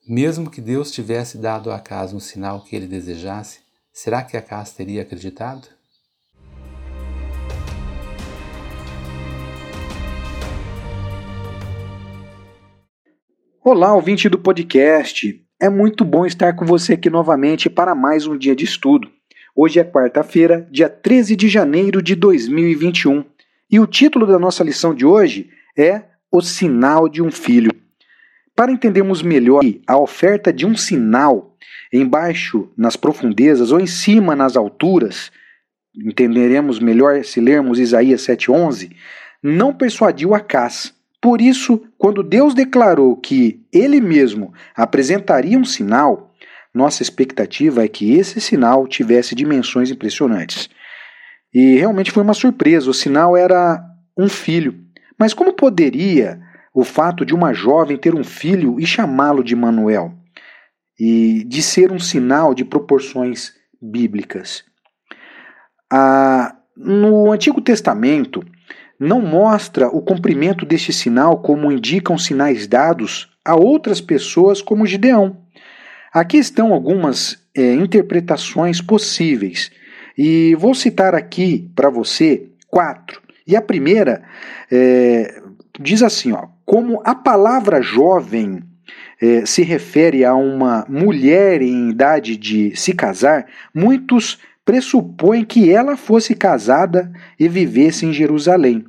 Mesmo 0.08 0.48
que 0.48 0.62
Deus 0.62 0.91
tivesse 0.91 1.39
dado 1.39 1.72
a 1.72 1.77
Acas 1.77 2.13
um 2.13 2.20
sinal 2.20 2.63
que 2.63 2.75
ele 2.75 2.86
desejasse, 2.86 3.62
será 3.91 4.22
que 4.22 4.38
Acas 4.38 4.74
teria 4.74 5.01
acreditado? 5.01 5.80
Olá, 13.63 13.94
ouvinte 13.94 14.27
do 14.27 14.39
podcast. 14.39 15.39
É 15.60 15.70
muito 15.70 16.03
bom 16.03 16.25
estar 16.25 16.53
com 16.53 16.65
você 16.65 16.94
aqui 16.94 17.12
novamente 17.12 17.70
para 17.70 17.94
mais 17.94 18.25
um 18.25 18.36
dia 18.36 18.56
de 18.56 18.65
estudo. 18.65 19.08
Hoje 19.56 19.80
é 19.80 19.84
quarta-feira, 19.84 20.68
dia 20.72 20.89
13 20.89 21.36
de 21.36 21.48
janeiro 21.48 22.01
de 22.01 22.15
2021, 22.15 23.24
e 23.70 23.80
o 23.80 23.86
título 23.86 24.25
da 24.25 24.39
nossa 24.39 24.63
lição 24.63 24.96
de 24.96 25.06
hoje 25.06 25.51
é 25.77 26.01
O 26.32 26.41
Sinal 26.41 27.08
de 27.08 27.22
um 27.22 27.30
Filho. 27.30 27.70
Para 28.56 28.72
entendermos 28.72 29.22
melhor 29.22 29.62
a 29.86 29.96
oferta 29.96 30.51
de 30.51 30.65
um 30.65 30.75
sinal 30.75 31.56
embaixo 31.94 32.68
nas 32.75 32.96
profundezas 32.96 33.72
ou 33.72 33.80
em 33.80 33.86
cima 33.86 34.36
nas 34.36 34.58
alturas, 34.58 35.32
entenderemos 35.96 36.80
melhor 36.80 37.24
se 37.24 37.39
lermos 37.39 37.77
Isaías 37.77 38.22
7:11, 38.22 38.89
não 39.44 39.72
persuadiu 39.72 40.34
Acás. 40.34 41.00
Por 41.22 41.40
isso, 41.40 41.82
quando 41.98 42.24
Deus 42.24 42.54
declarou 42.56 43.16
que 43.16 43.63
ele 43.72 44.01
mesmo 44.01 44.54
apresentaria 44.75 45.58
um 45.58 45.63
sinal, 45.63 46.34
nossa 46.74 47.04
expectativa 47.04 47.84
é 47.84 47.88
que 47.88 48.13
esse 48.13 48.42
sinal 48.42 48.88
tivesse 48.88 49.36
dimensões 49.36 49.92
impressionantes. 49.92 50.70
E 51.54 51.75
realmente 51.75 52.12
foi 52.12 52.24
uma 52.24 52.34
surpresa, 52.34 52.90
o 52.90 52.94
sinal 52.94 53.38
era 53.38 53.84
um 54.18 54.28
filho. 54.28 54.80
Mas 55.20 55.34
como 55.34 55.54
poderia 55.54 56.42
o 56.74 56.84
fato 56.84 57.25
de 57.25 57.36
uma 57.36 57.54
jovem 57.54 57.98
ter 57.98 58.16
um 58.16 58.24
filho 58.24 58.80
e 58.80 58.86
chamá-lo 58.86 59.44
de 59.44 59.56
Manuel, 59.56 60.13
e 61.00 61.44
de 61.46 61.62
ser 61.62 61.92
um 61.92 62.00
sinal 62.00 62.54
de 62.54 62.63
proporções 62.63 63.54
bíblicas. 63.82 64.63
Ah, 65.92 66.56
no 66.78 67.32
Antigo 67.32 67.60
Testamento, 67.60 68.44
não 69.01 69.20
mostra 69.20 69.88
o 69.88 70.00
cumprimento 70.00 70.63
deste 70.63 70.93
sinal 70.93 71.39
como 71.39 71.72
indicam 71.72 72.20
sinais 72.20 72.67
dados 72.67 73.31
a 73.43 73.55
outras 73.55 74.00
pessoas, 74.00 74.62
como 74.62 74.86
Gideão. 74.86 75.38
Aqui 76.13 76.38
estão 76.38 76.72
algumas 76.72 77.39
é, 77.58 77.74
interpretações 77.74 78.79
possíveis, 78.79 79.72
e 80.15 80.53
vou 80.55 80.75
citar 80.75 81.15
aqui 81.15 81.72
para 81.75 81.89
você 81.89 82.50
quatro. 82.67 83.20
E 83.48 83.55
a 83.55 83.62
primeira 83.62 84.22
é, 84.72 85.41
diz 85.79 86.03
assim: 86.03 86.31
ó, 86.34 86.48
como 86.63 87.01
a 87.03 87.15
palavra 87.15 87.81
jovem 87.81 88.62
eh, 89.22 89.46
se 89.46 89.62
refere 89.62 90.25
a 90.25 90.34
uma 90.34 90.86
mulher 90.89 91.62
em 91.62 91.89
idade 91.89 92.36
de 92.36 92.75
se 92.75 92.93
casar, 92.93 93.46
muitos 93.74 94.39
pressupõe 94.65 95.43
que 95.43 95.72
ela 95.72 95.96
fosse 95.98 96.36
casada 96.36 97.12
e 97.39 97.48
vivesse 97.48 98.05
em 98.05 98.13
Jerusalém. 98.13 98.86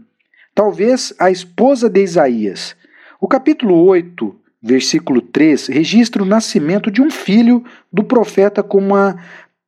Talvez 0.55 1.15
a 1.19 1.31
esposa 1.31 1.89
de 1.89 2.03
Isaías. 2.03 2.77
O 3.19 3.27
capítulo 3.27 3.85
8, 3.85 4.35
versículo 4.63 5.23
3, 5.23 5.69
registra 5.69 6.23
o 6.23 6.27
nascimento 6.27 6.91
de 6.91 7.01
um 7.01 7.11
filho 7.11 7.65
do 7.91 8.05
profeta 8.05 8.63
como 8.63 8.89
uma 8.89 9.19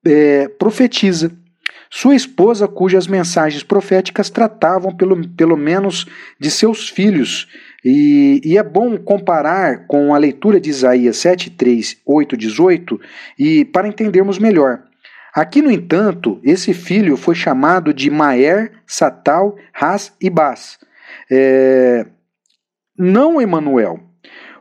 é, 0.05 0.47
profetisa. 0.49 1.33
Sua 1.89 2.15
esposa, 2.15 2.69
cujas 2.69 3.07
mensagens 3.07 3.63
proféticas 3.63 4.29
tratavam 4.29 4.95
pelo, 4.95 5.27
pelo 5.29 5.57
menos 5.57 6.07
de 6.39 6.51
seus 6.51 6.89
filhos. 6.89 7.49
E, 7.83 8.41
e 8.45 8.59
é 8.59 8.63
bom 8.63 8.99
comparar 8.99 9.87
com 9.87 10.15
a 10.15 10.19
leitura 10.19 10.61
de 10.61 10.69
Isaías 10.69 11.17
7, 11.19 11.51
3, 11.51 11.99
8, 12.05 12.37
18 12.37 13.01
e 13.39 13.65
para 13.65 13.89
entendermos 13.89 14.39
melhor. 14.39 14.83
Aqui, 15.35 15.61
no 15.61 15.71
entanto, 15.71 16.41
esse 16.45 16.73
filho 16.73 17.17
foi 17.17 17.35
chamado 17.35 17.93
de 17.93 18.09
Maer, 18.09 18.71
Satal, 18.87 19.57
Ras 19.73 20.15
e 20.21 20.31
Bas. 20.31 20.79
É, 21.29 22.07
não 22.97 23.41
Emanuel. 23.41 23.99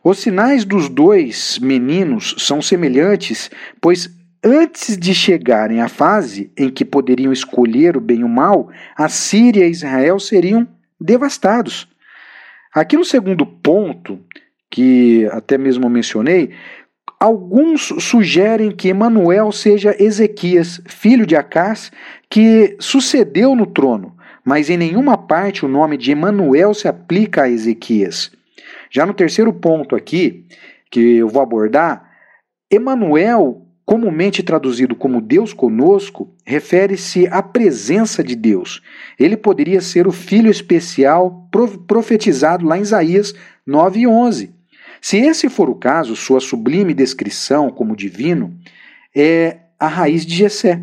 Os 0.04 0.20
sinais 0.20 0.66
dos 0.66 0.90
dois 0.90 1.60
meninos 1.60 2.36
são 2.40 2.62
semelhantes, 2.62 3.52
pois 3.80 4.10
antes 4.44 4.98
de 4.98 5.14
chegarem 5.14 5.80
à 5.80 5.88
fase 5.88 6.52
em 6.58 6.70
que 6.70 6.84
poderiam 6.84 7.32
escolher 7.32 7.96
o 7.96 8.02
bem 8.02 8.22
e 8.22 8.24
o 8.24 8.30
mal, 8.30 8.70
a 8.98 9.08
Síria 9.08 9.68
e 9.68 9.72
Israel 9.72 10.20
seriam 10.20 10.68
devastados. 11.00 11.88
Aqui 12.74 12.98
no 12.98 13.06
segundo 13.06 13.46
ponto, 13.46 14.20
que 14.70 15.28
até 15.32 15.56
mesmo 15.58 15.88
mencionei, 15.88 16.52
alguns 17.24 17.94
sugerem 18.00 18.70
que 18.70 18.90
Emanuel 18.90 19.50
seja 19.54 19.96
Ezequias, 19.98 20.82
filho 20.86 21.26
de 21.26 21.38
Acás, 21.38 21.90
que 22.30 22.76
sucedeu 22.82 23.56
no 23.56 23.66
trono, 23.66 24.14
mas 24.44 24.70
em 24.70 24.76
nenhuma 24.76 25.18
parte 25.18 25.66
o 25.66 25.70
nome 25.70 25.96
de 25.96 26.12
Emanuel 26.12 26.74
se 26.74 26.86
aplica 26.86 27.44
a 27.44 27.50
Ezequias. 27.50 28.30
Já 28.92 29.06
no 29.06 29.14
terceiro 29.14 29.54
ponto 29.54 29.96
aqui, 29.96 30.46
que 30.92 31.00
eu 31.16 31.30
vou 31.30 31.42
abordar, 31.42 32.12
Emanuel, 32.70 33.66
comumente 33.86 34.44
traduzido 34.44 34.94
como 34.94 35.22
Deus 35.22 35.54
conosco, 35.54 36.30
refere-se 36.46 37.26
à 37.28 37.42
presença 37.42 38.22
de 38.22 38.36
Deus. 38.36 38.82
Ele 39.18 39.38
poderia 39.38 39.80
ser 39.80 40.08
o 40.08 40.12
filho 40.12 40.52
especial 40.52 41.50
profetizado 41.88 42.66
lá 42.66 42.78
em 42.78 42.82
Isaías 42.82 43.34
9 43.66 44.02
e 44.02 44.08
11. 44.08 44.63
Se 45.04 45.18
esse 45.18 45.50
for 45.50 45.70
o 45.70 45.76
caso, 45.76 46.16
sua 46.16 46.40
sublime 46.40 46.94
descrição 46.94 47.70
como 47.70 47.94
divino 47.94 48.58
é 49.14 49.58
a 49.78 49.86
raiz 49.86 50.26
de 50.26 50.34
Jessé. 50.34 50.82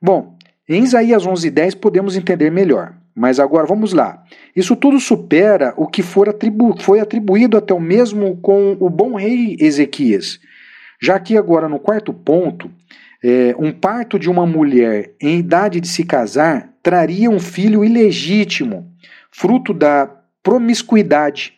Bom, 0.00 0.38
em 0.66 0.82
Isaías 0.82 1.26
11:10 1.26 1.74
podemos 1.74 2.16
entender 2.16 2.50
melhor. 2.50 2.94
Mas 3.14 3.38
agora 3.38 3.66
vamos 3.66 3.92
lá. 3.92 4.24
Isso 4.56 4.74
tudo 4.74 4.98
supera 4.98 5.74
o 5.76 5.86
que 5.86 6.02
atribu 6.30 6.80
foi 6.80 6.98
atribuído 6.98 7.58
até 7.58 7.74
o 7.74 7.80
mesmo 7.80 8.38
com 8.38 8.74
o 8.80 8.88
bom 8.88 9.16
rei 9.16 9.58
Ezequias. 9.60 10.40
Já 10.98 11.16
aqui 11.16 11.36
agora 11.36 11.68
no 11.68 11.78
quarto 11.78 12.14
ponto, 12.14 12.70
é, 13.22 13.54
um 13.58 13.70
parto 13.70 14.18
de 14.18 14.30
uma 14.30 14.46
mulher 14.46 15.12
em 15.20 15.38
idade 15.38 15.78
de 15.78 15.88
se 15.88 16.04
casar 16.04 16.72
traria 16.82 17.28
um 17.28 17.38
filho 17.38 17.84
ilegítimo, 17.84 18.90
fruto 19.30 19.74
da 19.74 20.08
promiscuidade. 20.42 21.57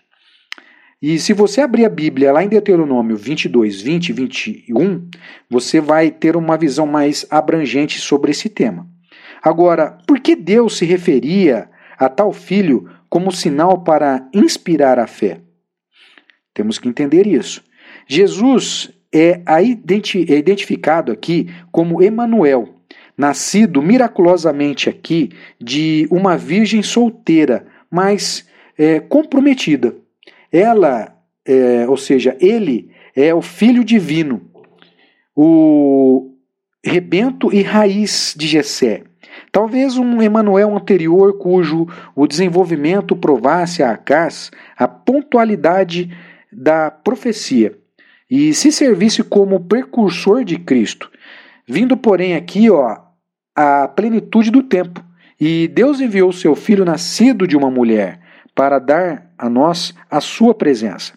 E 1.02 1.18
se 1.18 1.32
você 1.32 1.62
abrir 1.62 1.86
a 1.86 1.88
Bíblia 1.88 2.30
lá 2.30 2.44
em 2.44 2.48
Deuteronômio 2.48 3.16
22, 3.16 3.80
20 3.80 4.08
e 4.10 4.12
21, 4.12 5.08
você 5.48 5.80
vai 5.80 6.10
ter 6.10 6.36
uma 6.36 6.58
visão 6.58 6.86
mais 6.86 7.24
abrangente 7.30 7.98
sobre 7.98 8.32
esse 8.32 8.50
tema. 8.50 8.86
Agora, 9.42 9.96
por 10.06 10.20
que 10.20 10.36
Deus 10.36 10.76
se 10.76 10.84
referia 10.84 11.70
a 11.98 12.06
tal 12.10 12.34
filho 12.34 12.86
como 13.08 13.32
sinal 13.32 13.82
para 13.82 14.28
inspirar 14.34 14.98
a 14.98 15.06
fé? 15.06 15.40
Temos 16.52 16.78
que 16.78 16.86
entender 16.86 17.26
isso. 17.26 17.64
Jesus 18.06 18.90
é, 19.10 19.40
é 19.46 20.36
identificado 20.36 21.12
aqui 21.12 21.48
como 21.72 22.02
Emanuel, 22.02 22.76
nascido 23.16 23.80
miraculosamente 23.80 24.90
aqui 24.90 25.30
de 25.58 26.06
uma 26.10 26.36
virgem 26.36 26.82
solteira, 26.82 27.66
mas 27.90 28.46
é, 28.76 29.00
comprometida. 29.00 29.94
Ela, 30.52 31.16
é, 31.44 31.88
ou 31.88 31.96
seja, 31.96 32.36
ele 32.40 32.90
é 33.14 33.34
o 33.34 33.42
filho 33.42 33.84
divino, 33.84 34.42
o 35.34 36.34
rebento 36.84 37.52
e 37.52 37.62
raiz 37.62 38.34
de 38.36 38.46
Jessé. 38.46 39.04
Talvez 39.52 39.96
um 39.96 40.20
Emanuel 40.20 40.76
anterior 40.76 41.38
cujo 41.38 41.86
o 42.14 42.26
desenvolvimento 42.26 43.14
provasse 43.16 43.82
a 43.82 43.92
Acás 43.92 44.50
a 44.76 44.88
pontualidade 44.88 46.10
da 46.52 46.90
profecia 46.90 47.76
e 48.30 48.54
se 48.54 48.70
servisse 48.70 49.22
como 49.22 49.60
precursor 49.60 50.44
de 50.44 50.56
Cristo, 50.58 51.10
vindo 51.66 51.96
porém 51.96 52.34
aqui 52.34 52.70
ó, 52.70 52.96
a 53.54 53.88
plenitude 53.88 54.50
do 54.50 54.62
tempo. 54.62 55.04
E 55.40 55.68
Deus 55.68 56.00
enviou 56.00 56.32
seu 56.32 56.54
filho 56.54 56.84
nascido 56.84 57.46
de 57.46 57.56
uma 57.56 57.70
mulher 57.70 58.20
para 58.60 58.78
dar 58.78 59.32
a 59.38 59.48
nós 59.48 59.94
a 60.10 60.20
sua 60.20 60.52
presença. 60.52 61.14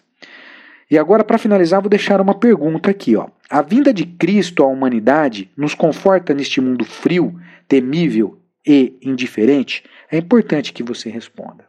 E 0.89 0.97
agora, 0.97 1.25
para 1.25 1.37
finalizar, 1.37 1.81
vou 1.81 1.89
deixar 1.89 2.21
uma 2.21 2.39
pergunta 2.39 2.89
aqui. 2.89 3.17
Ó. 3.17 3.27
A 3.49 3.61
vinda 3.61 3.93
de 3.93 4.05
Cristo 4.05 4.63
à 4.63 4.67
humanidade 4.67 5.51
nos 5.57 5.75
conforta 5.75 6.33
neste 6.33 6.61
mundo 6.61 6.85
frio 6.85 7.37
temível 7.67 8.41
e 8.65 8.97
indiferente? 9.01 9.83
É 10.09 10.17
importante 10.17 10.71
que 10.71 10.81
você 10.81 11.09
responda. 11.09 11.67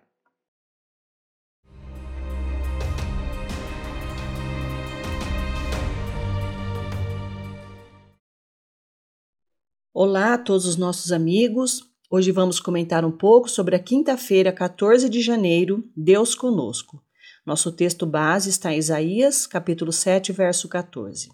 Olá 9.92 10.34
a 10.34 10.38
todos 10.38 10.66
os 10.66 10.76
nossos 10.76 11.10
amigos. 11.10 11.93
Hoje 12.16 12.30
vamos 12.30 12.60
comentar 12.60 13.04
um 13.04 13.10
pouco 13.10 13.50
sobre 13.50 13.74
a 13.74 13.78
quinta-feira, 13.80 14.52
14 14.52 15.08
de 15.08 15.20
janeiro, 15.20 15.82
Deus 15.96 16.32
conosco. 16.32 17.02
Nosso 17.44 17.72
texto 17.72 18.06
base 18.06 18.50
está 18.50 18.72
em 18.72 18.78
Isaías, 18.78 19.48
capítulo 19.48 19.90
7, 19.90 20.30
verso 20.30 20.68
14. 20.68 21.30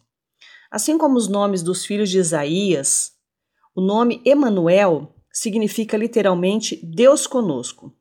Assim 0.71 0.97
como 0.97 1.19
os 1.19 1.29
nomes 1.29 1.63
dos 1.63 1.85
filhos 1.85 2.09
de 2.09 2.17
Isaías, 2.17 3.13
o 3.77 3.83
nome 3.83 4.23
Emanuel 4.25 5.15
significa 5.31 5.99
literalmente 5.99 6.81
Deus 6.83 7.27
conosco. 7.27 7.93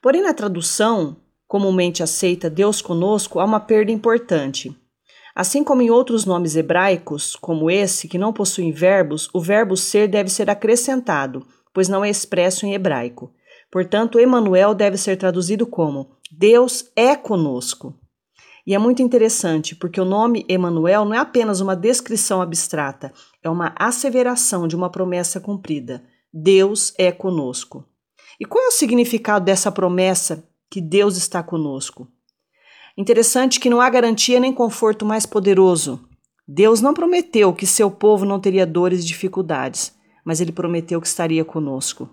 Porém, 0.00 0.22
na 0.22 0.32
tradução 0.32 1.16
comumente 1.48 2.00
aceita 2.00 2.48
Deus 2.48 2.80
conosco, 2.80 3.40
há 3.40 3.44
uma 3.44 3.58
perda 3.58 3.90
importante. 3.90 4.72
Assim 5.34 5.64
como 5.64 5.82
em 5.82 5.90
outros 5.90 6.24
nomes 6.24 6.54
hebraicos, 6.54 7.34
como 7.34 7.68
esse, 7.68 8.06
que 8.06 8.18
não 8.18 8.32
possuem 8.32 8.70
verbos, 8.70 9.28
o 9.34 9.40
verbo 9.40 9.76
ser 9.76 10.06
deve 10.06 10.30
ser 10.30 10.48
acrescentado, 10.48 11.44
pois 11.72 11.88
não 11.88 12.04
é 12.04 12.10
expresso 12.10 12.66
em 12.66 12.74
hebraico. 12.74 13.32
Portanto, 13.70 14.18
Emanuel 14.18 14.74
deve 14.74 14.96
ser 14.96 15.16
traduzido 15.16 15.66
como 15.66 16.10
Deus 16.30 16.90
é 16.96 17.14
conosco. 17.16 17.94
E 18.66 18.74
é 18.74 18.78
muito 18.78 19.02
interessante, 19.02 19.74
porque 19.74 20.00
o 20.00 20.04
nome 20.04 20.44
Emanuel 20.48 21.04
não 21.04 21.14
é 21.14 21.18
apenas 21.18 21.60
uma 21.60 21.74
descrição 21.74 22.42
abstrata, 22.42 23.12
é 23.42 23.48
uma 23.48 23.74
asseveração 23.76 24.68
de 24.68 24.76
uma 24.76 24.90
promessa 24.90 25.40
cumprida. 25.40 26.04
Deus 26.32 26.92
é 26.98 27.10
conosco. 27.10 27.84
E 28.38 28.44
qual 28.44 28.64
é 28.64 28.68
o 28.68 28.72
significado 28.72 29.44
dessa 29.44 29.72
promessa 29.72 30.48
que 30.70 30.80
Deus 30.80 31.16
está 31.16 31.42
conosco? 31.42 32.08
Interessante 32.96 33.58
que 33.58 33.70
não 33.70 33.80
há 33.80 33.88
garantia 33.88 34.38
nem 34.38 34.52
conforto 34.52 35.04
mais 35.04 35.26
poderoso. 35.26 36.06
Deus 36.46 36.80
não 36.80 36.94
prometeu 36.94 37.52
que 37.52 37.66
seu 37.66 37.90
povo 37.90 38.24
não 38.24 38.40
teria 38.40 38.66
dores 38.66 39.02
e 39.02 39.06
dificuldades, 39.06 39.94
mas 40.24 40.40
ele 40.40 40.52
prometeu 40.52 41.00
que 41.00 41.06
estaria 41.06 41.44
conosco. 41.44 42.08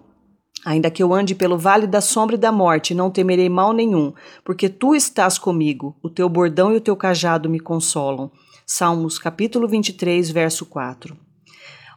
Ainda 0.65 0.91
que 0.91 1.01
eu 1.01 1.13
ande 1.13 1.35
pelo 1.35 1.57
vale 1.57 1.87
da 1.87 2.01
sombra 2.01 2.35
e 2.35 2.39
da 2.39 2.51
morte, 2.51 2.93
não 2.93 3.11
temerei 3.11 3.47
mal 3.47 3.73
nenhum, 3.73 4.13
porque 4.43 4.67
tu 4.67 4.95
estás 4.95 5.37
comigo, 5.37 5.95
o 6.03 6.09
teu 6.09 6.27
bordão 6.27 6.73
e 6.73 6.77
o 6.77 6.81
teu 6.81 6.95
cajado 6.95 7.49
me 7.49 7.59
consolam. 7.59 8.31
Salmos 8.65 9.17
capítulo 9.17 9.67
23, 9.67 10.29
verso 10.29 10.65
4. 10.65 11.15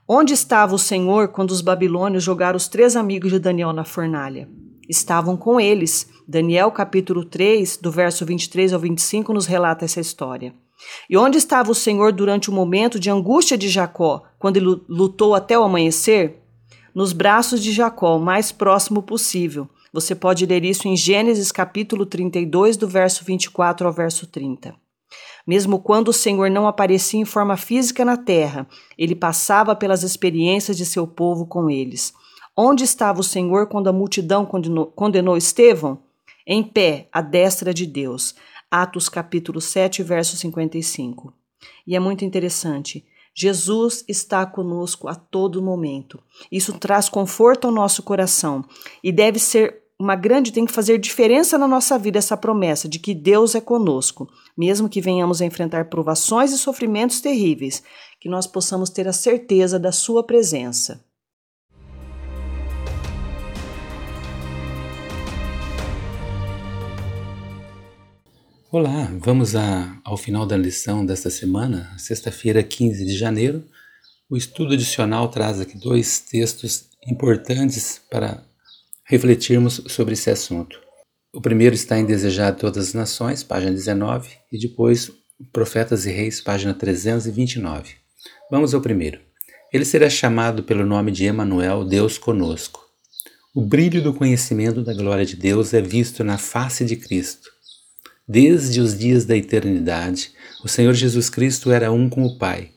Onde 0.07 0.35
estava 0.35 0.75
o 0.75 0.79
Senhor 0.79 1.29
quando 1.29 1.51
os 1.51 1.61
babilônios 1.61 2.23
jogaram 2.23 2.57
os 2.57 2.69
três 2.69 2.97
amigos 2.97 3.31
de 3.31 3.39
Daniel 3.39 3.73
na 3.73 3.85
fornalha? 3.85 4.49
Estavam 4.89 5.37
com 5.37 5.61
eles. 5.61 6.11
Daniel 6.27 6.71
capítulo 6.73 7.25
3, 7.25 7.77
do 7.77 7.91
verso 7.91 8.27
23 8.27 8.73
ao 8.73 8.81
25, 8.81 9.33
nos 9.33 9.47
relata 9.47 9.85
essa 9.85 10.01
história. 10.01 10.55
E 11.09 11.17
onde 11.17 11.39
estava 11.39 11.71
o 11.71 11.75
Senhor 11.75 12.13
durante 12.13 12.51
o 12.51 12.53
momento 12.53 12.99
de 12.99 13.11
angústia 13.11 13.57
de 13.57 13.69
Jacó, 13.69 14.23
quando 14.39 14.57
ele 14.57 14.81
lutou 14.89 15.35
até 15.35 15.59
o 15.59 15.63
amanhecer? 15.63 16.41
nos 16.95 17.13
braços 17.13 17.63
de 17.63 17.73
Jacó, 17.73 18.17
o 18.17 18.21
mais 18.21 18.53
próximo 18.53 19.03
possível. 19.03 19.69
Você 19.93 20.15
pode 20.15 20.47
ler 20.47 20.65
isso 20.65 20.87
em 20.87 20.97
Gênesis 20.97 21.51
capítulo 21.51 22.07
32, 22.07 22.77
do 22.77 22.87
verso 22.87 23.25
24 23.25 23.87
ao 23.87 23.93
verso 23.93 24.27
30. 24.27 24.75
Mesmo 25.47 25.81
quando 25.81 26.09
o 26.09 26.13
Senhor 26.13 26.51
não 26.51 26.69
aparecia 26.69 27.21
em 27.21 27.25
forma 27.25 27.57
física 27.57 28.05
na 28.05 28.17
terra, 28.17 28.69
ele 28.97 29.15
passava 29.15 29.75
pelas 29.75 30.03
experiências 30.03 30.77
de 30.77 30.87
seu 30.87 31.07
povo 31.07 31.47
com 31.47 31.69
eles. 31.69 32.13
Onde 32.57 32.85
estava 32.85 33.21
o 33.21 33.25
Senhor 33.25 33.67
quando 33.67 33.89
a 33.89 33.93
multidão 33.93 34.45
condenou, 34.45 34.87
condenou 34.87 35.37
Estevão? 35.37 35.99
Em 36.47 36.63
pé, 36.63 37.09
à 37.13 37.21
destra 37.21 37.73
de 37.73 37.87
Deus. 37.87 38.35
Atos 38.71 39.09
capítulo 39.09 39.61
7, 39.61 40.03
verso 40.03 40.37
55. 40.37 41.33
E 41.87 41.97
é 41.97 42.01
muito 42.01 42.25
interessante. 42.25 43.05
Jesus 43.35 44.05
está 44.07 44.45
conosco 44.47 45.09
a 45.09 45.15
todo 45.15 45.63
momento. 45.63 46.23
Isso 46.51 46.79
traz 46.79 47.09
conforto 47.09 47.67
ao 47.67 47.73
nosso 47.73 48.03
coração 48.03 48.65
e 49.03 49.11
deve 49.11 49.39
ser 49.39 49.81
uma 49.99 50.17
grande, 50.17 50.53
tem 50.53 50.65
que 50.65 50.73
fazer 50.73 50.99
diferença 50.99 51.59
na 51.59 51.69
nossa 51.69 51.99
vida 51.99 52.19
essa 52.19 52.37
promessa 52.37 52.89
de 52.89 52.99
que 52.99 53.15
Deus 53.15 53.55
é 53.55 53.61
conosco, 53.61 54.27
mesmo 54.57 54.89
que 54.89 55.01
venhamos 55.01 55.43
a 55.43 55.45
enfrentar 55.45 55.91
provações 55.91 56.53
e 56.53 56.59
sofrimentos 56.59 57.21
terríveis, 57.21 57.83
que 58.19 58.29
nós 58.29 58.47
possamos 58.47 58.89
ter 58.89 59.07
a 59.07 59.13
certeza 59.13 59.79
da 59.79 59.93
Sua 59.93 60.25
presença. 60.25 61.05
Olá, 68.73 69.11
vamos 69.19 69.57
a, 69.57 70.01
ao 70.05 70.17
final 70.17 70.47
da 70.47 70.57
lição 70.57 71.05
desta 71.05 71.29
semana, 71.29 71.93
sexta-feira, 71.99 72.63
15 72.63 73.05
de 73.05 73.19
janeiro. 73.19 73.65
O 74.31 74.37
estudo 74.37 74.75
adicional 74.75 75.29
traz 75.29 75.61
aqui 75.61 75.77
dois 75.77 76.21
textos 76.21 76.85
importantes 77.05 78.01
para 78.09 78.45
refletirmos 79.03 79.83
sobre 79.89 80.15
esse 80.15 80.31
assunto. 80.31 80.79
O 81.35 81.41
primeiro 81.41 81.75
está 81.75 81.99
em 81.99 82.07
Desejado 82.07 82.61
Todas 82.61 82.87
as 82.87 82.95
Nações, 82.95 83.43
página 83.43 83.73
19, 83.73 84.31
e 84.53 84.57
depois 84.57 85.11
Profetas 85.53 86.07
e 86.07 86.13
Reis, 86.13 86.41
página 86.41 86.73
329. 86.73 87.95
Vamos 88.53 88.73
ao 88.73 88.81
primeiro. 88.81 89.19
Ele 89.73 89.85
será 89.85 90.09
chamado 90.09 90.63
pelo 90.63 90.87
nome 90.87 91.11
de 91.11 91.25
Emanuel, 91.25 91.85
Deus 91.85 92.19
conosco. 92.19 92.89
O 93.53 93.63
brilho 93.63 94.01
do 94.01 94.15
conhecimento 94.15 94.81
da 94.81 94.95
glória 94.95 95.27
de 95.27 95.35
Deus 95.35 95.75
é 95.75 95.83
visto 95.83 96.23
na 96.23 96.39
face 96.39 96.85
de 96.85 96.95
Cristo 96.95 97.50
Desde 98.33 98.81
os 98.81 98.97
dias 98.97 99.25
da 99.25 99.37
eternidade, 99.37 100.31
o 100.63 100.69
Senhor 100.69 100.95
Jesus 100.95 101.29
Cristo 101.29 101.73
era 101.73 101.91
um 101.91 102.09
com 102.09 102.25
o 102.25 102.39
Pai. 102.39 102.71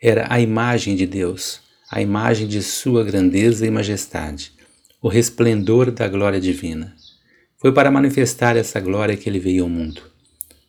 Era 0.00 0.32
a 0.32 0.40
imagem 0.40 0.94
de 0.94 1.04
Deus, 1.04 1.58
a 1.90 2.00
imagem 2.00 2.46
de 2.46 2.62
Sua 2.62 3.02
grandeza 3.02 3.66
e 3.66 3.72
majestade, 3.72 4.52
o 5.02 5.08
resplendor 5.08 5.90
da 5.90 6.06
glória 6.06 6.40
divina. 6.40 6.94
Foi 7.56 7.72
para 7.72 7.90
manifestar 7.90 8.56
essa 8.56 8.78
glória 8.78 9.16
que 9.16 9.28
ele 9.28 9.40
veio 9.40 9.64
ao 9.64 9.68
mundo. 9.68 10.00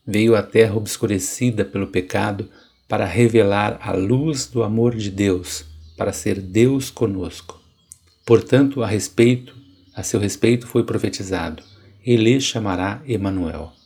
Veio 0.08 0.36
à 0.36 0.42
terra 0.42 0.74
obscurecida 0.74 1.64
pelo 1.64 1.86
pecado 1.86 2.50
para 2.88 3.06
revelar 3.06 3.78
a 3.80 3.92
luz 3.92 4.48
do 4.48 4.64
amor 4.64 4.96
de 4.96 5.12
Deus, 5.12 5.66
para 5.96 6.12
ser 6.12 6.42
Deus 6.42 6.90
conosco. 6.90 7.62
Portanto, 8.26 8.82
a 8.82 8.88
respeito, 8.88 9.56
a 9.94 10.02
seu 10.02 10.20
respeito 10.20 10.66
foi 10.66 10.84
profetizado: 10.84 11.62
ele 12.04 12.42
chamará 12.42 13.04
Emanuel. 13.08 13.78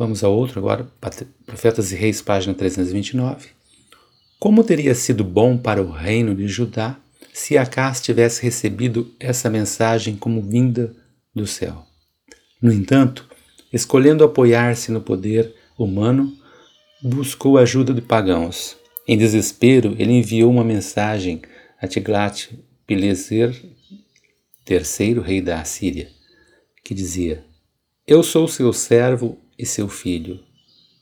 Vamos 0.00 0.24
a 0.24 0.30
outro 0.30 0.58
agora, 0.58 0.90
Profetas 1.44 1.92
e 1.92 1.94
Reis, 1.94 2.22
página 2.22 2.54
329. 2.54 3.50
Como 4.38 4.64
teria 4.64 4.94
sido 4.94 5.22
bom 5.22 5.58
para 5.58 5.82
o 5.82 5.90
reino 5.90 6.34
de 6.34 6.48
Judá 6.48 6.98
se 7.34 7.58
Acás 7.58 8.00
tivesse 8.00 8.42
recebido 8.42 9.14
essa 9.20 9.50
mensagem 9.50 10.16
como 10.16 10.40
vinda 10.40 10.96
do 11.34 11.46
céu? 11.46 11.84
No 12.62 12.72
entanto, 12.72 13.28
escolhendo 13.70 14.24
apoiar-se 14.24 14.90
no 14.90 15.02
poder 15.02 15.54
humano, 15.78 16.34
buscou 17.02 17.58
a 17.58 17.60
ajuda 17.60 17.92
de 17.92 18.00
pagãos. 18.00 18.78
Em 19.06 19.18
desespero, 19.18 19.94
ele 19.98 20.12
enviou 20.12 20.50
uma 20.50 20.64
mensagem 20.64 21.42
a 21.78 21.86
Tiglat-Pileser, 21.86 23.54
terceiro 24.64 25.20
rei 25.20 25.42
da 25.42 25.60
Assíria, 25.60 26.08
que 26.82 26.94
dizia: 26.94 27.44
Eu 28.06 28.22
sou 28.22 28.48
seu 28.48 28.72
servo 28.72 29.38
e 29.60 29.66
seu 29.66 29.88
filho. 29.88 30.40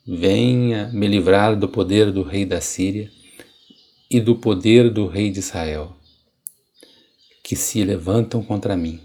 Venha 0.07 0.91
me 0.93 1.07
livrar 1.07 1.57
do 1.57 1.69
poder 1.69 2.11
do 2.11 2.23
rei 2.23 2.45
da 2.45 2.61
Síria 2.61 3.11
e 4.11 4.21
do 4.21 4.35
poder 4.35 4.91
do 4.91 5.07
rei 5.07 5.31
de 5.31 5.39
Israel, 5.39 5.97
que 7.43 7.55
se 7.55 7.85
levantam 7.85 8.43
contra 8.43 8.77
mim. 8.77 9.01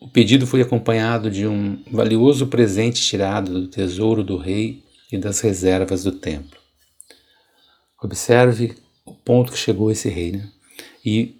O 0.00 0.08
pedido 0.08 0.46
foi 0.46 0.62
acompanhado 0.62 1.30
de 1.30 1.46
um 1.46 1.82
valioso 1.90 2.46
presente 2.48 3.02
tirado 3.02 3.52
do 3.52 3.68
tesouro 3.68 4.24
do 4.24 4.36
rei 4.36 4.82
e 5.12 5.18
das 5.18 5.40
reservas 5.40 6.02
do 6.02 6.12
templo. 6.12 6.58
Observe 8.02 8.74
o 9.04 9.14
ponto 9.14 9.52
que 9.52 9.58
chegou 9.58 9.90
esse 9.90 10.08
rei, 10.08 10.32
né? 10.32 10.50
E 11.04 11.36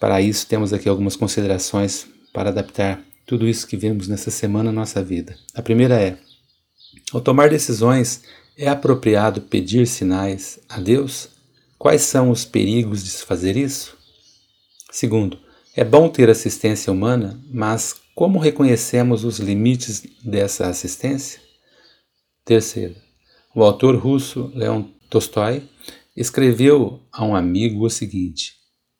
para 0.00 0.20
isso 0.22 0.46
temos 0.46 0.72
aqui 0.72 0.88
algumas 0.88 1.16
considerações 1.16 2.06
para 2.32 2.50
adaptar 2.50 3.02
tudo 3.26 3.46
isso 3.46 3.66
que 3.66 3.76
vemos 3.76 4.08
nessa 4.08 4.30
semana 4.30 4.72
na 4.72 4.80
nossa 4.80 5.02
vida. 5.02 5.36
A 5.54 5.60
primeira 5.60 6.00
é: 6.00 6.18
ao 7.12 7.20
tomar 7.20 7.50
decisões, 7.50 8.22
é 8.56 8.68
apropriado 8.68 9.40
pedir 9.40 9.86
sinais 9.86 10.58
a 10.68 10.80
Deus? 10.80 11.28
Quais 11.78 12.02
são 12.02 12.30
os 12.30 12.44
perigos 12.44 13.04
de 13.04 13.10
se 13.10 13.24
fazer 13.24 13.56
isso? 13.56 13.96
Segundo, 14.90 15.38
é 15.76 15.84
bom 15.84 16.08
ter 16.08 16.28
assistência 16.28 16.92
humana, 16.92 17.40
mas 17.52 17.94
como 18.14 18.38
reconhecemos 18.38 19.24
os 19.24 19.38
limites 19.38 20.02
dessa 20.24 20.66
assistência? 20.66 21.40
Terceiro, 22.44 22.96
o 23.54 23.62
autor 23.62 23.94
russo 23.94 24.50
Leon 24.54 24.82
Tolstói 25.08 25.62
escreveu 26.16 27.00
a 27.12 27.24
um 27.24 27.36
amigo 27.36 27.86
o 27.86 27.90
seguinte: 27.90 28.54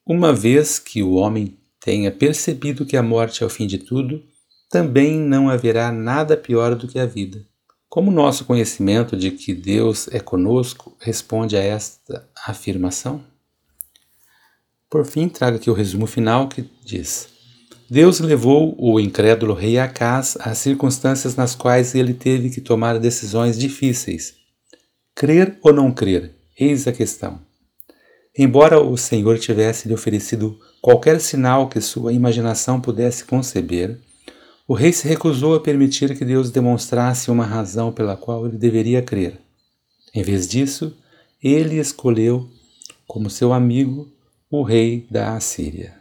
Uma 0.05 0.31
vez 0.31 0.79
que 0.79 1.03
o 1.03 1.15
homem 1.15 1.57
tenha 1.81 2.11
percebido 2.11 2.85
que 2.85 2.95
a 2.95 3.03
morte 3.03 3.43
é 3.43 3.45
o 3.45 3.49
fim 3.49 3.67
de 3.67 3.77
tudo, 3.77 4.23
também 4.69 5.19
não 5.19 5.49
haverá 5.49 5.91
nada 5.91 6.37
pior 6.37 6.75
do 6.75 6.87
que 6.87 6.97
a 6.97 7.05
vida. 7.05 7.45
Como 7.89 8.11
nosso 8.11 8.45
conhecimento 8.45 9.17
de 9.17 9.31
que 9.31 9.51
Deus 9.51 10.07
é 10.11 10.19
conosco 10.19 10.95
responde 10.99 11.57
a 11.57 11.59
esta 11.59 12.29
afirmação? 12.45 13.23
Por 14.87 15.07
fim, 15.07 15.27
trago 15.27 15.57
aqui 15.57 15.71
o 15.71 15.73
resumo 15.73 16.05
final 16.05 16.47
que 16.47 16.69
diz: 16.85 17.29
Deus 17.89 18.19
levou 18.19 18.75
o 18.77 18.99
incrédulo 18.99 19.55
rei 19.55 19.79
Acás 19.79 20.37
às 20.39 20.59
circunstâncias 20.59 21.35
nas 21.35 21.55
quais 21.55 21.95
ele 21.95 22.13
teve 22.13 22.51
que 22.51 22.61
tomar 22.61 22.99
decisões 22.99 23.57
difíceis. 23.57 24.35
Crer 25.15 25.57
ou 25.63 25.73
não 25.73 25.91
crer? 25.91 26.35
Eis 26.59 26.87
a 26.87 26.91
questão. 26.91 27.41
Embora 28.37 28.79
o 28.79 28.95
Senhor 28.97 29.39
tivesse 29.39 29.87
lhe 29.87 29.95
oferecido 29.95 30.59
qualquer 30.79 31.19
sinal 31.19 31.67
que 31.67 31.81
sua 31.81 32.13
imaginação 32.13 32.79
pudesse 32.79 33.25
conceber, 33.25 33.99
o 34.69 34.75
rei 34.75 34.93
se 34.93 35.07
recusou 35.07 35.55
a 35.55 35.59
permitir 35.59 36.15
que 36.15 36.23
Deus 36.23 36.51
demonstrasse 36.51 37.31
uma 37.31 37.43
razão 37.43 37.91
pela 37.91 38.15
qual 38.15 38.45
ele 38.45 38.55
deveria 38.55 39.01
crer. 39.01 39.41
Em 40.13 40.21
vez 40.21 40.47
disso, 40.47 40.95
ele 41.41 41.79
escolheu 41.79 42.47
como 43.07 43.31
seu 43.31 43.51
amigo 43.51 44.13
o 44.47 44.61
rei 44.61 45.07
da 45.09 45.35
Assíria. 45.35 45.98